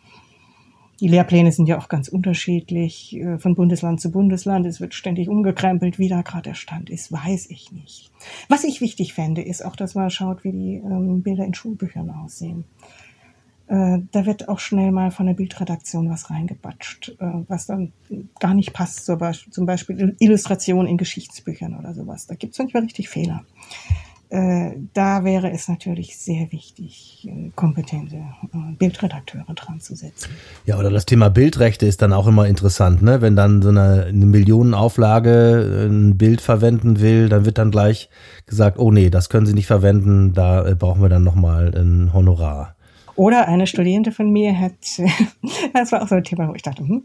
die 1.02 1.08
Lehrpläne 1.08 1.50
sind 1.50 1.66
ja 1.66 1.78
auch 1.78 1.88
ganz 1.88 2.06
unterschiedlich 2.06 3.16
äh, 3.16 3.36
von 3.36 3.56
Bundesland 3.56 4.00
zu 4.00 4.12
Bundesland. 4.12 4.66
Es 4.66 4.80
wird 4.80 4.94
ständig 4.94 5.28
umgekrempelt. 5.28 5.98
Wie 5.98 6.08
da 6.08 6.22
gerade 6.22 6.50
der 6.50 6.54
Stand 6.54 6.90
ist, 6.90 7.10
weiß 7.10 7.50
ich 7.50 7.72
nicht. 7.72 8.12
Was 8.48 8.62
ich 8.62 8.80
wichtig 8.80 9.12
fände, 9.12 9.42
ist 9.42 9.64
auch, 9.64 9.74
dass 9.74 9.96
man 9.96 10.10
schaut, 10.10 10.44
wie 10.44 10.52
die 10.52 10.74
ähm, 10.76 11.22
Bilder 11.22 11.44
in 11.44 11.54
Schulbüchern 11.54 12.08
aussehen. 12.08 12.66
Äh, 13.72 14.00
da 14.12 14.26
wird 14.26 14.50
auch 14.50 14.58
schnell 14.58 14.92
mal 14.92 15.10
von 15.10 15.24
der 15.24 15.32
Bildredaktion 15.32 16.10
was 16.10 16.28
reingebatscht, 16.28 17.16
äh, 17.18 17.24
was 17.48 17.66
dann 17.66 17.92
gar 18.38 18.52
nicht 18.52 18.74
passt. 18.74 19.06
Zum 19.06 19.66
Beispiel 19.66 20.14
Illustration 20.18 20.86
in 20.86 20.98
Geschichtsbüchern 20.98 21.78
oder 21.78 21.94
sowas. 21.94 22.26
Da 22.26 22.34
gibt 22.34 22.52
es 22.52 22.58
manchmal 22.58 22.82
richtig 22.82 23.08
Fehler. 23.08 23.44
Äh, 24.28 24.72
da 24.92 25.24
wäre 25.24 25.50
es 25.52 25.68
natürlich 25.68 26.18
sehr 26.18 26.52
wichtig, 26.52 27.26
äh, 27.30 27.50
kompetente 27.54 28.22
Bildredakteure 28.78 29.54
dran 29.54 29.80
zu 29.80 29.94
setzen. 29.94 30.28
Ja, 30.66 30.78
oder 30.78 30.90
das 30.90 31.06
Thema 31.06 31.30
Bildrechte 31.30 31.86
ist 31.86 32.02
dann 32.02 32.12
auch 32.12 32.26
immer 32.26 32.46
interessant, 32.46 33.00
ne? 33.00 33.22
Wenn 33.22 33.36
dann 33.36 33.62
so 33.62 33.70
eine, 33.70 34.04
eine 34.04 34.26
Millionenauflage 34.26 35.86
ein 35.88 36.18
Bild 36.18 36.42
verwenden 36.42 37.00
will, 37.00 37.30
dann 37.30 37.46
wird 37.46 37.56
dann 37.56 37.70
gleich 37.70 38.10
gesagt, 38.44 38.78
oh 38.78 38.90
nee, 38.90 39.08
das 39.08 39.30
können 39.30 39.46
Sie 39.46 39.54
nicht 39.54 39.66
verwenden, 39.66 40.34
da 40.34 40.74
brauchen 40.78 41.00
wir 41.00 41.08
dann 41.08 41.24
nochmal 41.24 41.74
ein 41.74 42.12
Honorar. 42.12 42.76
Oder 43.14 43.48
eine 43.48 43.66
Studierende 43.66 44.12
von 44.12 44.30
mir 44.30 44.58
hat, 44.58 44.72
das 45.74 45.92
war 45.92 46.02
auch 46.02 46.08
so 46.08 46.14
ein 46.14 46.24
Thema, 46.24 46.48
wo 46.48 46.54
ich 46.54 46.62
dachte, 46.62 46.82
hm, 46.86 47.04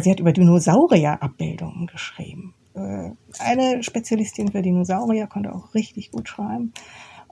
sie 0.00 0.10
hat 0.10 0.20
über 0.20 0.32
Dinosaurierabbildungen 0.32 1.86
geschrieben. 1.86 2.54
Äh, 2.74 3.12
eine 3.38 3.82
Spezialistin 3.82 4.50
für 4.50 4.62
Dinosaurier, 4.62 5.26
konnte 5.26 5.54
auch 5.54 5.74
richtig 5.74 6.10
gut 6.10 6.28
schreiben 6.28 6.72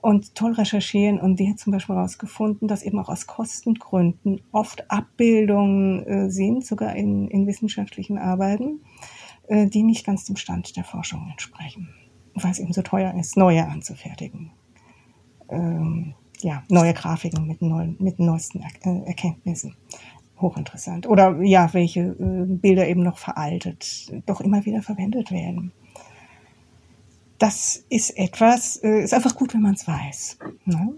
und 0.01 0.35
toll 0.35 0.53
recherchieren. 0.53 1.21
Und 1.21 1.41
die 1.41 1.51
hat 1.51 1.59
zum 1.59 1.73
Beispiel 1.73 1.97
herausgefunden, 1.97 2.69
dass 2.69 2.83
eben 2.83 2.99
auch 2.99 3.09
aus 3.09 3.27
Kostengründen 3.27 4.41
oft 4.53 4.91
Abbildungen 4.91 6.07
äh, 6.07 6.31
sind, 6.31 6.65
sogar 6.65 6.95
in, 6.95 7.29
in 7.29 7.47
wissenschaftlichen 7.47 8.19
Arbeiten, 8.19 8.81
äh, 9.49 9.67
die 9.67 9.83
nicht 9.83 10.07
ganz 10.07 10.25
dem 10.25 10.37
Stand 10.37 10.77
der 10.77 10.85
Forschung 10.85 11.29
entsprechen, 11.31 11.89
weil 12.35 12.53
es 12.53 12.61
eben 12.61 12.73
so 12.73 12.83
teuer 12.83 13.15
ist, 13.19 13.37
neue 13.37 13.67
anzufertigen. 13.67 14.53
Ähm, 15.49 16.15
ja, 16.43 16.63
neue 16.69 16.95
Grafiken 16.95 17.47
mit, 17.47 17.63
neuen, 17.63 17.97
mit 17.99 18.19
neuesten 18.19 18.61
er 18.61 19.07
Erkenntnissen 19.07 19.75
hochinteressant. 20.41 21.07
Oder 21.07 21.41
ja, 21.43 21.73
welche 21.73 22.01
äh, 22.01 22.45
Bilder 22.47 22.89
eben 22.89 23.03
noch 23.03 23.19
veraltet, 23.19 24.13
doch 24.27 24.41
immer 24.41 24.65
wieder 24.65 24.83
verwendet 24.83 25.31
werden. 25.31 25.73
Das 27.39 27.85
ist 27.89 28.11
etwas, 28.19 28.77
äh, 28.83 29.03
ist 29.03 29.15
einfach 29.15 29.37
gut, 29.37 29.55
wenn 29.55 29.63
man 29.63 29.75
es 29.75 29.87
weiß. 29.87 30.39
Ne? 30.65 30.95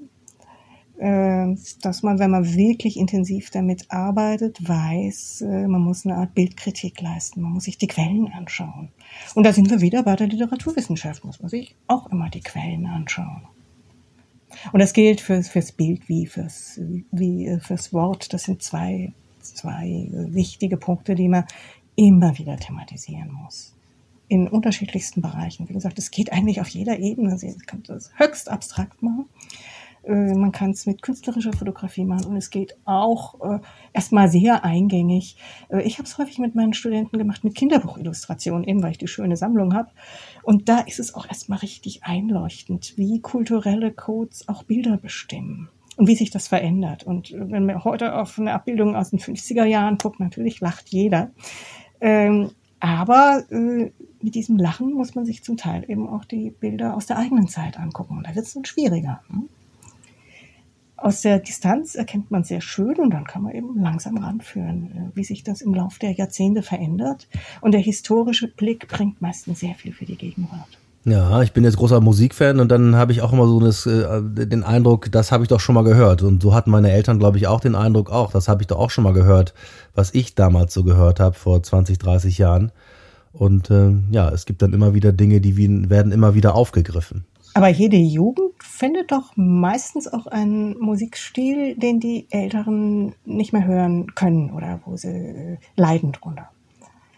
Äh, 0.98 1.56
dass 1.82 2.02
man, 2.02 2.18
wenn 2.18 2.30
man 2.30 2.54
wirklich 2.54 2.96
intensiv 2.96 3.50
damit 3.50 3.90
arbeitet, 3.90 4.66
weiß, 4.66 5.42
äh, 5.42 5.66
man 5.66 5.82
muss 5.82 6.06
eine 6.06 6.16
Art 6.16 6.34
Bildkritik 6.34 7.00
leisten, 7.00 7.42
man 7.42 7.52
muss 7.52 7.64
sich 7.64 7.78
die 7.78 7.88
Quellen 7.88 8.28
anschauen. 8.32 8.90
Und 9.34 9.44
da 9.44 9.52
sind 9.52 9.70
wir 9.70 9.80
wieder 9.80 10.02
bei 10.02 10.16
der 10.16 10.28
Literaturwissenschaft, 10.28 11.24
muss 11.24 11.40
man 11.40 11.48
sich 11.48 11.76
auch 11.88 12.10
immer 12.10 12.30
die 12.30 12.42
Quellen 12.42 12.86
anschauen. 12.86 13.42
Und 14.72 14.80
das 14.80 14.92
gilt 14.92 15.20
für, 15.20 15.42
fürs 15.42 15.72
Bild 15.72 16.08
wie 16.08 16.26
fürs, 16.26 16.80
wie 17.10 17.46
äh, 17.46 17.60
fürs 17.60 17.92
Wort. 17.92 18.32
Das 18.32 18.44
sind 18.44 18.62
zwei 18.62 19.12
zwei 19.44 20.08
wichtige 20.10 20.76
Punkte, 20.76 21.14
die 21.14 21.28
man 21.28 21.44
immer 21.96 22.36
wieder 22.38 22.56
thematisieren 22.56 23.32
muss. 23.32 23.74
In 24.28 24.48
unterschiedlichsten 24.48 25.20
Bereichen. 25.20 25.68
Wie 25.68 25.74
gesagt, 25.74 25.98
es 25.98 26.10
geht 26.10 26.32
eigentlich 26.32 26.60
auf 26.60 26.68
jeder 26.68 26.98
Ebene. 26.98 27.38
Sie 27.38 27.54
kann 27.66 27.82
das 27.86 28.10
höchst 28.16 28.48
abstrakt 28.48 29.02
machen. 29.02 29.26
Äh, 30.06 30.34
man 30.34 30.52
kann 30.52 30.70
es 30.70 30.86
mit 30.86 31.02
künstlerischer 31.02 31.52
Fotografie 31.52 32.04
machen 32.04 32.26
und 32.26 32.36
es 32.36 32.50
geht 32.50 32.76
auch 32.84 33.40
äh, 33.40 33.58
erstmal 33.92 34.28
sehr 34.28 34.64
eingängig. 34.64 35.36
Äh, 35.68 35.82
ich 35.82 35.98
habe 35.98 36.06
es 36.06 36.18
häufig 36.18 36.38
mit 36.38 36.54
meinen 36.54 36.74
Studenten 36.74 37.18
gemacht 37.18 37.44
mit 37.44 37.54
Kinderbuchillustrationen, 37.54 38.66
eben 38.66 38.82
weil 38.82 38.92
ich 38.92 38.98
die 38.98 39.08
schöne 39.08 39.36
Sammlung 39.36 39.74
habe. 39.74 39.90
Und 40.42 40.68
da 40.68 40.80
ist 40.80 41.00
es 41.00 41.14
auch 41.14 41.26
erstmal 41.26 41.58
richtig 41.58 42.04
einleuchtend, 42.04 42.94
wie 42.96 43.20
kulturelle 43.20 43.92
Codes 43.92 44.48
auch 44.48 44.64
Bilder 44.64 44.96
bestimmen 44.96 45.68
und 45.96 46.08
wie 46.08 46.16
sich 46.16 46.30
das 46.30 46.48
verändert. 46.48 47.04
Und 47.04 47.32
wenn 47.36 47.66
man 47.66 47.84
heute 47.84 48.16
auf 48.16 48.38
eine 48.38 48.52
Abbildung 48.52 48.96
aus 48.96 49.10
den 49.10 49.20
50er 49.20 49.64
Jahren 49.64 49.98
guckt, 49.98 50.20
natürlich 50.20 50.60
lacht 50.60 50.88
jeder. 50.88 51.30
Ähm, 52.00 52.50
aber 52.80 53.44
äh, 53.50 53.92
mit 54.20 54.34
diesem 54.34 54.58
Lachen 54.58 54.92
muss 54.92 55.14
man 55.14 55.24
sich 55.24 55.42
zum 55.42 55.56
Teil 55.56 55.84
eben 55.88 56.08
auch 56.08 56.24
die 56.24 56.50
Bilder 56.50 56.96
aus 56.96 57.06
der 57.06 57.18
eigenen 57.18 57.48
Zeit 57.48 57.78
angucken. 57.78 58.18
Und 58.18 58.26
da 58.26 58.34
wird 58.34 58.44
es 58.44 58.54
dann 58.54 58.64
schwieriger. 58.64 59.22
Hm? 59.28 59.48
Aus 60.96 61.22
der 61.22 61.40
Distanz 61.40 61.96
erkennt 61.96 62.30
man 62.30 62.44
sehr 62.44 62.60
schön 62.60 62.96
und 62.96 63.10
dann 63.10 63.24
kann 63.24 63.42
man 63.42 63.52
eben 63.52 63.80
langsam 63.80 64.16
ranführen, 64.16 64.90
äh, 64.92 65.16
wie 65.16 65.24
sich 65.24 65.42
das 65.42 65.60
im 65.60 65.74
Laufe 65.74 65.98
der 65.98 66.12
Jahrzehnte 66.12 66.62
verändert. 66.62 67.28
Und 67.60 67.72
der 67.72 67.80
historische 67.80 68.48
Blick 68.48 68.88
bringt 68.88 69.20
meistens 69.20 69.60
sehr 69.60 69.74
viel 69.74 69.92
für 69.92 70.04
die 70.04 70.16
Gegenwart. 70.16 70.78
Ja, 71.06 71.42
ich 71.42 71.52
bin 71.52 71.64
jetzt 71.64 71.76
großer 71.76 72.00
Musikfan 72.00 72.60
und 72.60 72.70
dann 72.70 72.96
habe 72.96 73.12
ich 73.12 73.20
auch 73.20 73.32
immer 73.32 73.46
so 73.46 73.60
das, 73.60 73.84
äh, 73.84 74.22
den 74.22 74.62
Eindruck, 74.62 75.12
das 75.12 75.32
habe 75.32 75.44
ich 75.44 75.48
doch 75.48 75.60
schon 75.60 75.74
mal 75.74 75.84
gehört. 75.84 76.22
Und 76.22 76.42
so 76.42 76.54
hatten 76.54 76.70
meine 76.70 76.92
Eltern, 76.92 77.18
glaube 77.18 77.36
ich, 77.36 77.46
auch 77.46 77.60
den 77.60 77.74
Eindruck, 77.74 78.10
auch, 78.10 78.32
das 78.32 78.48
habe 78.48 78.62
ich 78.62 78.68
doch 78.68 78.78
auch 78.78 78.90
schon 78.90 79.04
mal 79.04 79.12
gehört, 79.12 79.52
was 79.94 80.14
ich 80.14 80.34
damals 80.34 80.72
so 80.72 80.82
gehört 80.82 81.20
habe 81.20 81.34
vor 81.34 81.62
20, 81.62 81.98
30 81.98 82.38
Jahren. 82.38 82.72
Und 83.32 83.70
äh, 83.70 83.92
ja, 84.12 84.30
es 84.30 84.46
gibt 84.46 84.62
dann 84.62 84.72
immer 84.72 84.94
wieder 84.94 85.12
Dinge, 85.12 85.42
die 85.42 85.58
werden 85.90 86.12
immer 86.12 86.34
wieder 86.34 86.54
aufgegriffen. 86.54 87.26
Aber 87.52 87.68
jede 87.68 87.96
Jugend 87.96 88.53
findet 88.74 89.12
doch 89.12 89.32
meistens 89.36 90.08
auch 90.08 90.26
einen 90.26 90.76
Musikstil, 90.78 91.76
den 91.76 92.00
die 92.00 92.26
Älteren 92.30 93.14
nicht 93.24 93.52
mehr 93.52 93.64
hören 93.64 94.14
können 94.14 94.50
oder 94.50 94.80
wo 94.84 94.96
sie 94.96 95.08
äh, 95.08 95.58
leiden 95.76 96.12
drunter. 96.12 96.50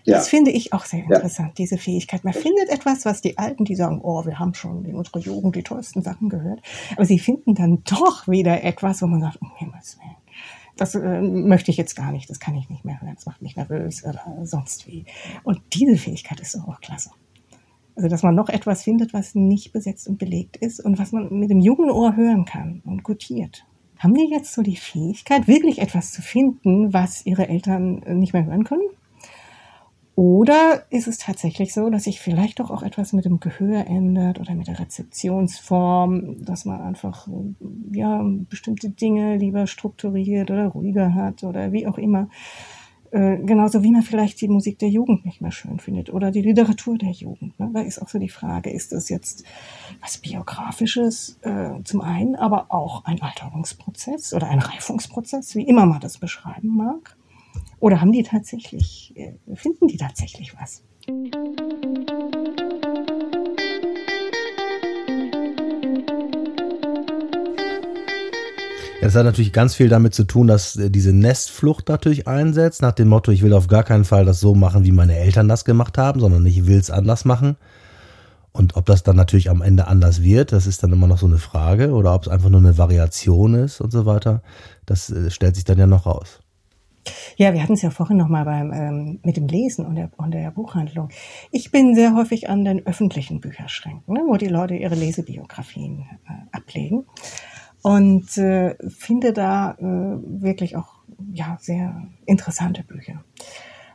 Ja. 0.05 0.19
Das 0.19 0.29
finde 0.29 0.53
ich 0.53 0.73
auch 0.73 0.85
sehr 0.85 1.03
interessant, 1.03 1.49
ja. 1.49 1.55
diese 1.57 1.79
Fähigkeit. 1.79 2.23
Man 2.23 2.33
findet 2.33 2.69
etwas, 2.69 3.05
was 3.05 3.23
die 3.23 3.39
Alten, 3.39 3.65
die 3.65 3.75
sagen, 3.75 4.01
oh, 4.03 4.25
wir 4.25 4.39
haben 4.39 4.55
schon 4.55 4.85
in 4.85 4.95
unserer 4.95 5.19
Jugend 5.19 5.57
die 5.57 5.65
tollsten 5.65 6.03
Sachen 6.03 6.29
gehört, 6.29 6.61
aber 6.93 7.07
sie 7.07 7.19
finden 7.19 7.55
dann 7.55 7.83
doch 7.83 8.29
wieder 8.29 8.63
etwas, 8.63 9.03
wo 9.03 9.07
man 9.07 9.21
sagt, 9.21 9.43
um 9.43 9.51
Himmels 9.57 9.99
Willen, 9.99 10.17
das 10.77 10.95
äh, 10.95 11.21
möchte 11.21 11.73
ich 11.73 11.77
jetzt 11.77 11.97
gar 11.97 12.13
nicht, 12.13 12.31
das 12.31 12.39
kann 12.39 12.55
ich 12.55 12.69
nicht 12.69 12.85
mehr 12.85 13.01
hören, 13.01 13.15
das 13.17 13.27
macht 13.27 13.43
mich 13.43 13.57
nervös 13.57 14.05
oder 14.05 14.23
sonst 14.45 14.87
wie. 14.87 15.07
Und 15.43 15.61
diese 15.73 15.97
Fähigkeit 15.97 16.39
ist 16.39 16.55
doch 16.55 16.69
auch 16.69 16.81
klasse. 16.81 17.11
Also, 17.97 18.09
dass 18.09 18.23
man 18.23 18.35
noch 18.35 18.51
etwas 18.51 18.83
findet, 18.83 19.15
was 19.15 19.35
nicht 19.35 19.73
besetzt 19.73 20.07
und 20.07 20.19
belegt 20.19 20.57
ist 20.57 20.85
und 20.85 20.99
was 20.99 21.13
man 21.13 21.33
mit 21.33 21.51
dem 21.51 21.61
jungen 21.61 21.91
Ohr 21.91 22.15
hören 22.15 22.45
kann 22.45 22.83
und 22.85 23.03
gutiert. 23.03 23.65
Haben 23.99 24.15
die 24.15 24.29
jetzt 24.31 24.53
so 24.53 24.63
die 24.63 24.77
Fähigkeit, 24.77 25.49
wirklich 25.49 25.81
etwas 25.81 26.13
zu 26.13 26.21
finden, 26.21 26.93
was 26.93 27.25
ihre 27.25 27.49
Eltern 27.49 28.03
nicht 28.19 28.35
mehr 28.35 28.45
hören 28.45 28.65
können? 28.65 28.89
Oder 30.17 30.85
ist 30.89 31.09
es 31.09 31.19
tatsächlich 31.19 31.75
so, 31.75 31.91
dass 31.91 32.05
sich 32.05 32.21
vielleicht 32.21 32.59
doch 32.59 32.71
auch 32.71 32.83
etwas 32.83 33.13
mit 33.13 33.27
dem 33.27 33.39
Gehör 33.39 33.87
ändert 33.87 34.41
oder 34.41 34.55
mit 34.55 34.67
der 34.67 34.79
Rezeptionsform, 34.79 36.43
dass 36.43 36.65
man 36.65 36.81
einfach 36.81 37.29
ja 37.93 38.25
bestimmte 38.49 38.89
Dinge 38.89 39.37
lieber 39.37 39.67
strukturiert 39.67 40.51
oder 40.51 40.69
ruhiger 40.69 41.15
hat 41.15 41.45
oder 41.45 41.71
wie 41.73 41.87
auch 41.87 41.99
immer. 41.99 42.31
Äh, 43.17 43.39
genauso 43.39 43.83
wie 43.83 43.93
man 43.93 44.03
vielleicht 44.03 44.43
die 44.43 44.49
Musik 44.49 44.79
der 44.79 44.91
Jugend 44.91 45.25
nicht 45.25 45.41
mehr 45.41 45.51
schön 45.51 45.79
findet 45.79 46.13
oder 46.13 46.31
die 46.31 46.43
Literatur 46.43 46.99
der 46.99 47.13
Jugend. 47.13 47.59
Ne? 47.59 47.71
Da 47.73 47.81
ist 47.81 47.99
auch 47.99 48.11
so 48.11 48.19
die 48.19 48.29
Frage, 48.29 48.69
ist 48.69 48.93
das 48.93 49.09
jetzt 49.09 49.43
was 50.03 50.19
Biografisches 50.19 51.39
äh, 51.41 51.83
zum 51.83 52.03
einen, 52.03 52.37
aber 52.37 52.67
auch 52.69 53.07
ein 53.07 53.23
Alterungsprozess 53.23 54.35
oder 54.35 54.51
ein 54.51 54.59
Reifungsprozess, 54.59 55.55
wie 55.55 55.63
immer 55.63 55.87
man 55.87 56.01
das 56.01 56.19
beschreiben 56.19 56.77
mag? 56.77 57.17
Oder 57.81 58.03
haben 58.03 58.13
die 58.13 58.23
tatsächlich, 58.23 59.15
äh, 59.17 59.33
finden 59.55 59.89
die 59.89 59.97
tatsächlich 59.97 60.55
was? 60.61 60.83
Das 69.07 69.15
hat 69.15 69.25
natürlich 69.25 69.53
ganz 69.53 69.77
viel 69.77 69.89
damit 69.89 70.15
zu 70.15 70.25
tun, 70.25 70.49
dass 70.49 70.75
äh, 70.75 70.91
diese 70.91 71.13
Nestflucht 71.13 71.89
natürlich 71.89 72.27
einsetzt, 72.27 72.83
nach 72.83 72.91
dem 72.91 73.07
Motto, 73.07 73.31
ich 73.31 73.43
will 73.43 73.53
auf 73.53 73.69
gar 73.69 73.85
keinen 73.85 74.05
Fall 74.05 74.25
das 74.25 74.41
so 74.41 74.57
machen, 74.57 74.85
wie 74.85 74.91
meine 74.91 75.17
Eltern 75.17 75.47
das 75.47 75.65
gemacht 75.65 75.97
haben, 75.97 76.19
sondern 76.19 76.45
ich 76.45 76.67
will 76.67 76.77
es 76.77 76.91
anders 76.91 77.25
machen. 77.25 77.57
Und 78.51 78.75
ob 78.75 78.85
das 78.87 79.05
dann 79.05 79.15
natürlich 79.15 79.49
am 79.49 79.63
Ende 79.63 79.87
anders 79.87 80.23
wird, 80.23 80.51
das 80.51 80.67
ist 80.67 80.83
dann 80.83 80.93
immer 80.93 81.07
noch 81.07 81.19
so 81.19 81.27
eine 81.27 81.39
Frage, 81.39 81.93
oder 81.93 82.17
ob 82.17 82.23
es 82.23 82.29
einfach 82.29 82.49
nur 82.49 82.59
eine 82.59 82.79
Variation 82.79 83.55
ist 83.55 83.81
und 83.81 83.93
so 83.93 84.07
weiter, 84.07 84.43
das 84.87 85.09
äh, 85.09 85.31
stellt 85.31 85.55
sich 85.55 85.65
dann 85.65 85.79
ja 85.79 85.87
noch 85.87 86.07
raus. 86.07 86.41
Ja, 87.37 87.55
wir 87.55 87.63
hatten 87.63 87.75
es 87.75 87.83
ja 87.83 87.91
vorhin 87.91 88.17
nochmal 88.17 88.45
ähm, 88.75 89.21
mit 89.23 89.37
dem 89.37 89.47
Lesen 89.47 89.87
und 89.87 89.95
der, 89.95 90.11
und 90.17 90.33
der 90.33 90.51
Buchhandlung. 90.51 91.11
Ich 91.53 91.71
bin 91.71 91.95
sehr 91.95 92.17
häufig 92.17 92.51
an 92.51 92.65
den 92.65 92.85
öffentlichen 92.85 93.41
Bücherschränken, 93.41 94.13
ne, 94.13 94.23
wo 94.27 94.37
die 94.37 94.49
Leute 94.49 94.75
ihre 94.75 94.97
Lesebiografien 94.97 96.07
äh, 96.27 96.33
ablegen 96.51 97.05
und 97.87 98.37
äh, 98.37 98.75
finde 98.89 99.33
da 99.33 99.77
äh, 99.79 99.85
wirklich 100.43 100.77
auch 100.77 100.89
ja 101.33 101.57
sehr 101.61 102.09
interessante 102.25 102.83
Bücher. 102.83 103.23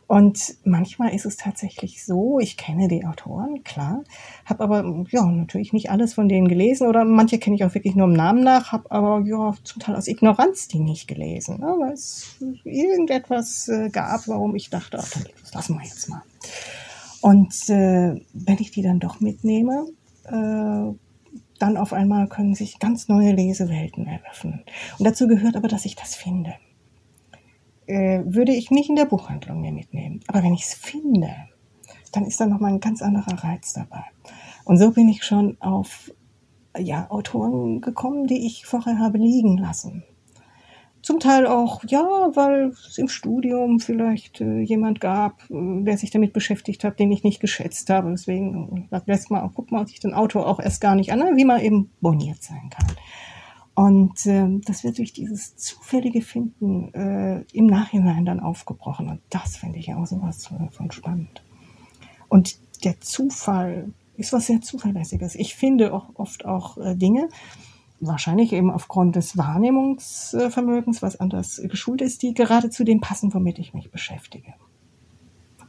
Und 0.08 0.56
manchmal 0.63 1.13
ist 1.13 1.25
es 1.25 1.36
tatsächlich 1.36 2.06
so, 2.06 2.39
ich 2.39 2.56
kenne 2.56 2.88
die 2.88 3.06
Autoren, 3.06 3.65
klar, 3.65 4.06
habe 4.45 4.63
aber 4.63 5.06
ja 5.10 5.25
natürlich 5.25 5.73
nicht 5.73 5.91
alles 5.91 6.13
von 6.13 6.30
denen 6.30 6.47
gelesen 6.47 6.88
oder 6.88 7.04
manche 7.04 7.38
kenne 7.38 7.58
ich 7.58 7.65
auch 7.65 7.73
wirklich 7.73 7.95
nur 7.95 8.08
im 8.08 8.13
Namen 8.13 8.45
nach, 8.45 8.71
habe 8.71 8.89
aber 8.91 9.25
ja 9.25 9.54
zum 9.65 9.82
Teil 9.82 9.97
aus 9.97 10.08
Ignoranz 10.08 10.69
die 10.69 10.80
nicht 10.80 11.10
gelesen, 11.10 11.60
ne, 11.60 11.75
weil 11.77 11.91
es 11.91 12.38
irgendetwas 12.63 13.67
äh, 13.67 13.89
gab, 13.89 14.25
warum 14.30 14.56
ich 14.56 14.69
dachte, 14.69 14.99
ach, 15.01 15.10
dann 15.10 15.25
lassen 15.54 15.77
wir 15.77 15.84
jetzt 15.84 16.08
mal. 16.08 16.21
Und 17.19 17.69
äh, 17.69 18.21
wenn 18.32 18.58
ich 18.58 18.71
die 18.71 18.84
dann 18.84 19.01
doch 19.01 19.19
mitnehme, 19.19 19.88
äh, 20.23 20.93
dann 21.62 21.78
auf 21.78 21.93
einmal 21.93 22.28
können 22.28 22.56
sich 22.56 22.80
ganz 22.80 23.08
neue 23.08 23.34
Lesewelten 23.34 24.08
eröffnen. 24.08 24.63
Und 24.97 25.06
dazu 25.06 25.28
gehört 25.28 25.56
aber, 25.56 25.67
dass 25.67 25.86
ich 25.86 25.95
das 25.95 26.15
finde. 26.15 26.56
Äh, 27.88 28.24
würde 28.26 28.54
ich 28.54 28.71
nicht 28.71 28.89
in 28.89 28.95
der 28.95 29.06
Buchhandlung 29.06 29.62
mir 29.62 29.71
mitnehmen. 29.71 30.21
Aber 30.28 30.43
wenn 30.43 30.54
ich 30.54 30.63
es 30.63 30.74
finde, 30.74 31.30
dann 32.12 32.26
ist 32.26 32.39
da 32.39 32.45
nochmal 32.45 32.74
ein 32.74 32.80
ganz 32.80 33.02
anderer 33.02 33.43
Reiz 33.43 33.74
dabei. 33.74 34.04
Und 34.65 34.78
so 34.78 34.91
bin 34.91 35.10
ich 35.10 35.24
schon 35.24 35.58
auf 35.62 36.12
ja, 36.78 37.10
Autoren 37.10 37.82
gekommen, 37.82 38.28
die 38.28 38.45
ich 38.45 38.65
vorher 38.65 39.00
habe 39.00 39.17
liegen 39.17 39.58
lassen. 39.58 40.04
Zum 41.01 41.19
Teil 41.19 41.47
auch, 41.47 41.83
ja, 41.87 42.03
weil 42.33 42.67
es 42.69 42.97
im 42.97 43.07
Studium 43.07 43.79
vielleicht 43.79 44.39
äh, 44.39 44.59
jemand 44.59 45.01
gab, 45.01 45.49
äh, 45.49 45.83
der 45.83 45.97
sich 45.97 46.11
damit 46.11 46.33
beschäftigt 46.33 46.83
hat, 46.83 46.99
den 46.99 47.11
ich 47.11 47.23
nicht 47.23 47.39
geschätzt 47.39 47.89
habe. 47.89 48.11
Deswegen 48.11 48.87
äh, 48.91 49.01
lässt 49.05 49.31
man, 49.31 49.51
guckt 49.53 49.71
man 49.71 49.87
sich 49.87 49.99
den 49.99 50.13
Autor 50.13 50.47
auch 50.47 50.59
erst 50.59 50.81
gar 50.81 50.95
nicht 50.95 51.11
an, 51.11 51.37
wie 51.37 51.45
man 51.45 51.61
eben 51.61 51.91
boniert 52.01 52.43
sein 52.43 52.69
kann. 52.69 52.95
Und 53.73 54.25
äh, 54.27 54.59
das 54.65 54.83
wird 54.83 54.99
durch 54.99 55.13
dieses 55.13 55.55
zufällige 55.55 56.21
Finden 56.21 56.93
äh, 56.93 57.45
im 57.53 57.65
Nachhinein 57.65 58.25
dann 58.25 58.39
aufgebrochen. 58.39 59.09
Und 59.09 59.21
das 59.29 59.57
finde 59.57 59.79
ich 59.79 59.93
auch 59.93 60.05
sowas 60.05 60.49
von 60.71 60.91
spannend. 60.91 61.41
Und 62.27 62.57
der 62.83 62.99
Zufall 62.99 63.91
ist 64.17 64.33
was 64.33 64.47
sehr 64.47 64.61
Zuverlässiges. 64.61 65.35
Ich 65.35 65.55
finde 65.55 65.93
auch 65.93 66.09
oft 66.15 66.45
auch 66.45 66.77
äh, 66.77 66.95
Dinge, 66.95 67.29
wahrscheinlich 68.01 68.51
eben 68.51 68.71
aufgrund 68.71 69.15
des 69.15 69.37
Wahrnehmungsvermögens, 69.37 71.01
was 71.01 71.19
anders 71.19 71.61
geschult 71.63 72.01
ist, 72.01 72.23
die 72.23 72.33
gerade 72.33 72.69
zu 72.69 72.83
dem 72.83 72.99
passen, 72.99 73.33
womit 73.33 73.59
ich 73.59 73.73
mich 73.73 73.91
beschäftige. 73.91 74.53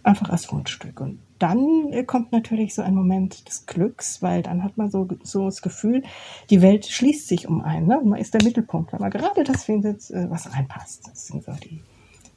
Einfach 0.02 0.30
als 0.30 0.50
Wunschstück. 0.50 1.00
Und 1.00 1.20
dann 1.38 1.92
äh, 1.92 2.02
kommt 2.02 2.32
natürlich 2.32 2.74
so 2.74 2.82
ein 2.82 2.94
Moment 2.94 3.46
des 3.46 3.66
Glücks, 3.66 4.20
weil 4.20 4.42
dann 4.42 4.64
hat 4.64 4.76
man 4.76 4.90
so, 4.90 5.06
so 5.22 5.44
das 5.44 5.62
Gefühl, 5.62 6.02
die 6.50 6.60
Welt 6.60 6.86
schließt 6.86 7.28
sich 7.28 7.46
um 7.46 7.62
einen. 7.62 7.86
Ne? 7.86 8.00
Man 8.04 8.18
ist 8.18 8.34
der 8.34 8.42
Mittelpunkt, 8.42 8.92
weil 8.92 8.98
man 8.98 9.10
gerade 9.10 9.44
das 9.44 9.62
findet, 9.64 10.10
äh, 10.10 10.28
was 10.28 10.52
reinpasst. 10.52 11.06
Das 11.06 11.28
sind 11.28 11.44
so 11.44 11.52
die, 11.52 11.82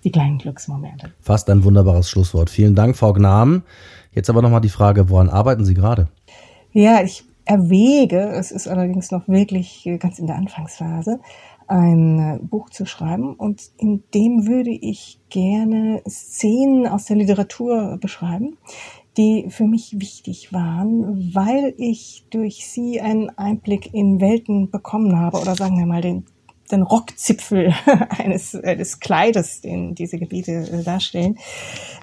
die 0.03 0.11
kleinen 0.11 0.37
Glücksmomente. 0.37 1.11
Fast 1.21 1.49
ein 1.49 1.63
wunderbares 1.63 2.07
Schlusswort. 2.07 2.51
Vielen 2.51 2.75
Dank, 2.75 2.95
Frau 2.97 3.13
Gnam. 3.13 3.63
Jetzt 4.11 4.29
aber 4.29 4.43
nochmal 4.43 4.61
die 4.61 4.69
Frage, 4.69 5.09
woran 5.09 5.29
arbeiten 5.29 5.65
Sie 5.65 5.73
gerade? 5.73 6.07
Ja, 6.71 7.01
ich 7.01 7.23
erwäge, 7.45 8.29
es 8.31 8.51
ist 8.51 8.67
allerdings 8.67 9.11
noch 9.11 9.27
wirklich 9.27 9.89
ganz 9.99 10.19
in 10.19 10.27
der 10.27 10.35
Anfangsphase, 10.35 11.19
ein 11.67 12.39
Buch 12.49 12.69
zu 12.69 12.85
schreiben. 12.85 13.33
Und 13.35 13.71
in 13.77 14.03
dem 14.13 14.47
würde 14.47 14.71
ich 14.71 15.19
gerne 15.29 16.01
Szenen 16.07 16.87
aus 16.87 17.05
der 17.05 17.17
Literatur 17.17 17.97
beschreiben, 17.99 18.57
die 19.17 19.47
für 19.49 19.65
mich 19.65 19.99
wichtig 19.99 20.51
waren, 20.51 21.33
weil 21.33 21.73
ich 21.77 22.25
durch 22.29 22.67
sie 22.67 22.99
einen 22.99 23.29
Einblick 23.29 23.93
in 23.93 24.19
Welten 24.19 24.69
bekommen 24.69 25.17
habe 25.17 25.39
oder 25.39 25.55
sagen 25.55 25.77
wir 25.77 25.85
mal 25.85 26.01
den 26.01 26.25
den 26.71 26.81
Rockzipfel 26.81 27.73
eines 28.09 28.51
des 28.51 28.99
Kleides, 28.99 29.61
den 29.61 29.95
diese 29.95 30.17
Gebiete 30.17 30.51
äh, 30.51 30.83
darstellen, 30.83 31.37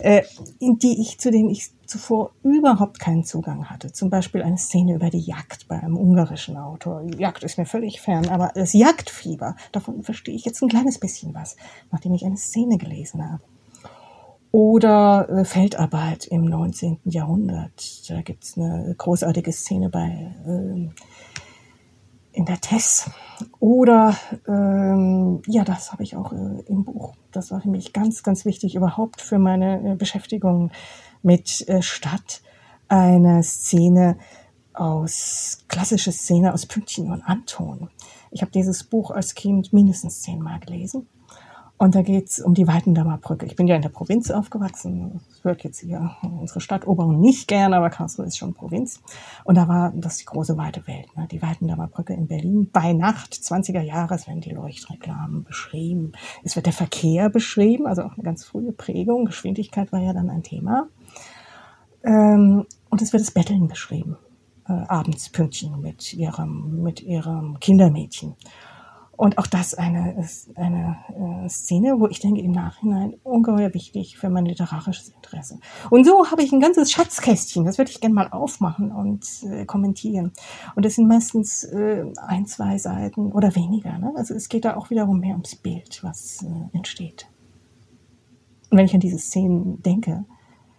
äh, 0.00 0.22
in 0.58 0.78
die 0.78 1.00
ich 1.00 1.18
zu 1.18 1.30
denen 1.30 1.50
ich 1.50 1.70
zuvor 1.86 2.30
überhaupt 2.42 2.98
keinen 3.00 3.24
Zugang 3.24 3.68
hatte. 3.68 3.92
Zum 3.92 4.08
Beispiel 4.08 4.42
eine 4.42 4.56
Szene 4.56 4.94
über 4.94 5.10
die 5.10 5.20
Jagd 5.20 5.68
bei 5.68 5.78
einem 5.78 5.98
ungarischen 5.98 6.56
Autor. 6.56 7.02
Jagd 7.18 7.44
ist 7.44 7.58
mir 7.58 7.66
völlig 7.66 8.00
fern, 8.00 8.28
aber 8.28 8.50
das 8.54 8.72
Jagdfieber, 8.72 9.56
davon 9.72 10.02
verstehe 10.02 10.34
ich 10.34 10.44
jetzt 10.44 10.62
ein 10.62 10.68
kleines 10.68 10.98
bisschen 10.98 11.34
was, 11.34 11.56
nachdem 11.90 12.14
ich 12.14 12.24
eine 12.24 12.38
Szene 12.38 12.78
gelesen 12.78 13.30
habe. 13.30 13.42
Oder 14.52 15.28
äh, 15.30 15.44
Feldarbeit 15.44 16.26
im 16.26 16.44
19. 16.44 16.98
Jahrhundert. 17.04 18.10
Da 18.10 18.20
gibt's 18.20 18.56
eine 18.56 18.94
großartige 18.96 19.52
Szene 19.52 19.88
bei 19.88 20.34
äh, 20.46 20.88
in 22.32 22.44
der 22.44 22.60
Tess. 22.60 23.10
Oder 23.60 24.16
ähm, 24.48 25.42
ja, 25.46 25.64
das 25.64 25.92
habe 25.92 26.02
ich 26.02 26.16
auch 26.16 26.32
äh, 26.32 26.62
im 26.66 26.84
Buch. 26.84 27.14
Das 27.32 27.50
war 27.50 27.60
für 27.60 27.68
mich 27.68 27.92
ganz, 27.92 28.22
ganz 28.22 28.44
wichtig 28.44 28.74
überhaupt 28.74 29.20
für 29.20 29.38
meine 29.38 29.92
äh, 29.92 29.94
Beschäftigung 29.96 30.70
mit 31.22 31.68
äh, 31.68 31.82
Stadt. 31.82 32.42
Eine 32.88 33.42
Szene 33.42 34.18
aus, 34.74 35.64
klassische 35.68 36.12
Szene 36.12 36.52
aus 36.52 36.66
Pünktchen 36.66 37.10
und 37.10 37.22
Anton. 37.22 37.88
Ich 38.30 38.42
habe 38.42 38.52
dieses 38.52 38.84
Buch 38.84 39.10
als 39.10 39.34
Kind 39.34 39.72
mindestens 39.72 40.22
zehnmal 40.22 40.60
gelesen. 40.60 41.08
Und 41.82 41.96
da 41.96 42.02
geht's 42.02 42.38
um 42.38 42.54
die 42.54 42.68
Weitendammer 42.68 43.18
Brücke. 43.18 43.44
Ich 43.44 43.56
bin 43.56 43.66
ja 43.66 43.74
in 43.74 43.82
der 43.82 43.88
Provinz 43.88 44.30
aufgewachsen. 44.30 45.20
Das 45.28 45.42
hört 45.42 45.64
jetzt 45.64 45.80
hier 45.80 46.14
unsere 46.22 46.60
Stadt 46.60 46.86
Oberhausen 46.86 47.18
nicht 47.18 47.48
gern, 47.48 47.74
aber 47.74 47.90
Karlsruhe 47.90 48.24
ist 48.24 48.38
schon 48.38 48.54
Provinz. 48.54 49.00
Und 49.42 49.56
da 49.56 49.66
war 49.66 49.92
das 49.92 50.18
die 50.18 50.24
große 50.24 50.56
weite 50.56 50.86
Welt, 50.86 51.08
ne? 51.16 51.26
die 51.28 51.42
Weitendammer 51.42 51.88
Brücke 51.88 52.12
in 52.12 52.28
Berlin. 52.28 52.70
Bei 52.72 52.92
Nacht, 52.92 53.34
20er 53.34 53.80
Jahre, 53.80 54.14
werden 54.28 54.40
die 54.40 54.52
Leuchtreklamen 54.52 55.42
beschrieben. 55.42 56.12
Es 56.44 56.54
wird 56.54 56.66
der 56.66 56.72
Verkehr 56.72 57.28
beschrieben, 57.30 57.88
also 57.88 58.02
auch 58.02 58.14
eine 58.14 58.22
ganz 58.22 58.44
frühe 58.44 58.70
Prägung. 58.70 59.24
Geschwindigkeit 59.24 59.90
war 59.90 59.98
ja 59.98 60.12
dann 60.12 60.30
ein 60.30 60.44
Thema. 60.44 60.86
Ähm, 62.04 62.64
und 62.90 63.02
es 63.02 63.12
wird 63.12 63.22
das 63.24 63.32
Betteln 63.32 63.66
beschrieben. 63.66 64.16
Äh, 64.68 64.84
abends 64.86 65.30
Pünktchen 65.30 65.80
mit 65.80 66.14
ihrem, 66.14 66.80
mit 66.84 67.02
ihrem 67.02 67.58
Kindermädchen. 67.58 68.36
Und 69.16 69.36
auch 69.38 69.46
das 69.46 69.74
eine, 69.74 70.26
eine 70.56 70.96
äh, 71.44 71.48
Szene, 71.48 72.00
wo 72.00 72.08
ich 72.08 72.20
denke, 72.20 72.40
im 72.40 72.50
Nachhinein 72.50 73.14
ungeheuer 73.22 73.74
wichtig 73.74 74.16
für 74.16 74.30
mein 74.30 74.46
literarisches 74.46 75.10
Interesse. 75.10 75.58
Und 75.90 76.04
so 76.04 76.30
habe 76.30 76.42
ich 76.42 76.50
ein 76.50 76.60
ganzes 76.60 76.90
Schatzkästchen, 76.90 77.64
das 77.64 77.78
würde 77.78 77.90
ich 77.90 78.00
gerne 78.00 78.14
mal 78.14 78.28
aufmachen 78.28 78.90
und 78.90 79.26
äh, 79.44 79.66
kommentieren. 79.66 80.32
Und 80.74 80.84
das 80.84 80.94
sind 80.94 81.08
meistens 81.08 81.64
äh, 81.64 82.04
ein, 82.26 82.46
zwei 82.46 82.78
Seiten 82.78 83.32
oder 83.32 83.54
weniger. 83.54 83.98
Ne? 83.98 84.12
Also 84.16 84.34
es 84.34 84.48
geht 84.48 84.64
da 84.64 84.76
auch 84.76 84.88
wiederum 84.88 85.20
mehr 85.20 85.34
ums 85.34 85.56
Bild, 85.56 86.02
was 86.02 86.42
äh, 86.42 86.76
entsteht. 86.76 87.28
Und 88.70 88.78
wenn 88.78 88.86
ich 88.86 88.94
an 88.94 89.00
diese 89.00 89.18
Szenen 89.18 89.82
denke, 89.82 90.24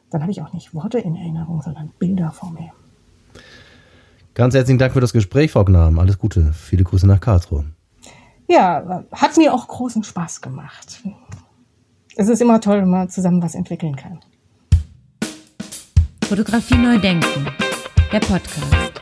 dann 0.10 0.22
habe 0.22 0.32
ich 0.32 0.41
auch 0.41 0.54
nicht 0.54 0.74
Worte 0.74 0.98
in 0.98 1.15
Erinnerung, 1.15 1.62
sondern 1.62 1.91
Bilder 2.00 2.32
vor 2.32 2.52
mir. 2.52 2.72
Ganz 4.34 4.56
herzlichen 4.56 4.80
Dank 4.80 4.93
für 4.93 5.02
das 5.02 5.13
Gespräch, 5.13 5.52
Frau 5.52 5.63
Gnam. 5.63 6.00
Alles 6.00 6.17
Gute. 6.17 6.52
Viele 6.54 6.84
Grüße 6.84 7.06
nach 7.06 7.19
Karlsruhe 7.19 7.73
ja, 8.54 9.04
hat 9.12 9.38
mir 9.38 9.54
auch 9.54 9.68
großen 9.68 10.04
Spaß 10.04 10.42
gemacht. 10.42 11.02
Es 12.16 12.30
ist 12.30 12.42
immer 12.42 12.62
toll, 12.62 12.82
wenn 12.82 12.89
man 12.89 13.10
zusammen 13.10 13.42
was 13.42 13.56
entwickeln 13.56 13.96
kann. 13.96 14.20
Fotografie 16.26 16.78
neu 16.78 17.00
denken, 17.00 17.48
der 18.12 18.20
Podcast. 18.20 19.02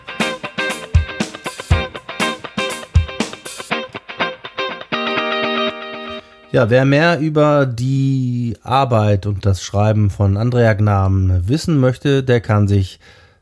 Ja, 6.54 6.70
wer 6.70 6.86
mehr 6.86 7.20
über 7.20 7.66
die 7.66 8.58
Arbeit 8.62 9.26
und 9.26 9.46
das 9.46 9.62
Schreiben 9.64 10.10
von 10.10 10.38
Andrea 10.38 10.74
Gnamen 10.74 11.48
wissen 11.48 11.78
möchte, 11.80 12.24
der 12.24 12.42
kann 12.42 12.68
sich 12.68 13.00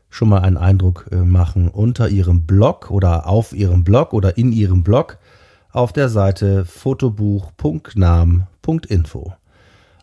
schon 0.08 0.28
mal 0.28 0.42
einen 0.42 0.56
Eindruck 0.56 1.06
äh, 1.12 1.16
machen 1.16 1.68
unter 1.68 2.08
ihrem 2.08 2.46
Blog 2.46 2.90
oder 2.90 3.28
auf 3.28 3.52
ihrem 3.52 3.84
Blog 3.84 4.12
oder 4.12 4.36
in 4.36 4.52
ihrem 4.52 4.82
Blog 4.82 5.18
auf 5.72 5.92
der 5.92 6.08
Seite 6.08 6.64
fotobuch.nam.info. 6.64 9.32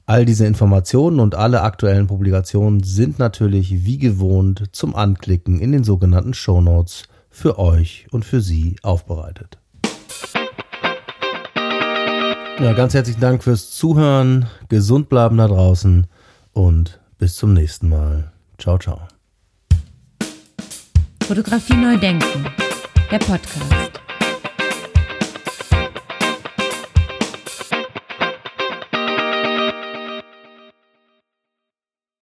All 0.06 0.25
diese 0.25 0.45
Informationen 0.45 1.19
und 1.19 1.36
alle 1.36 1.63
aktuellen 1.63 2.08
Publikationen 2.08 2.82
sind 2.82 3.19
natürlich 3.19 3.84
wie 3.84 3.97
gewohnt 3.97 4.69
zum 4.71 4.95
Anklicken 4.95 5.60
in 5.60 5.73
den 5.73 5.84
sogenannten 5.84 6.34
Show 6.34 6.62
Notes 6.62 7.10
für 7.30 7.60
euch 7.60 8.08
und 8.12 8.23
für 8.23 8.39
Sie 8.39 8.77
aufbereitet. 8.84 9.58
Ja, 12.60 12.71
ganz 12.73 12.93
herzlichen 12.93 13.19
Dank 13.19 13.43
fürs 13.43 13.71
Zuhören, 13.71 14.45
gesund 14.69 15.10
bleiben 15.10 15.36
da 15.38 15.47
draußen 15.47 16.08
und 16.53 17.01
bis 17.17 17.36
zum 17.36 17.53
nächsten 17.53 17.89
Mal. 17.89 18.32
Ciao, 18.58 18.80
ciao. 18.80 19.01
Fotografie 21.23 21.75
neu 21.75 21.97
denken, 21.97 22.45
der 23.12 23.19
Podcast. 23.19 24.07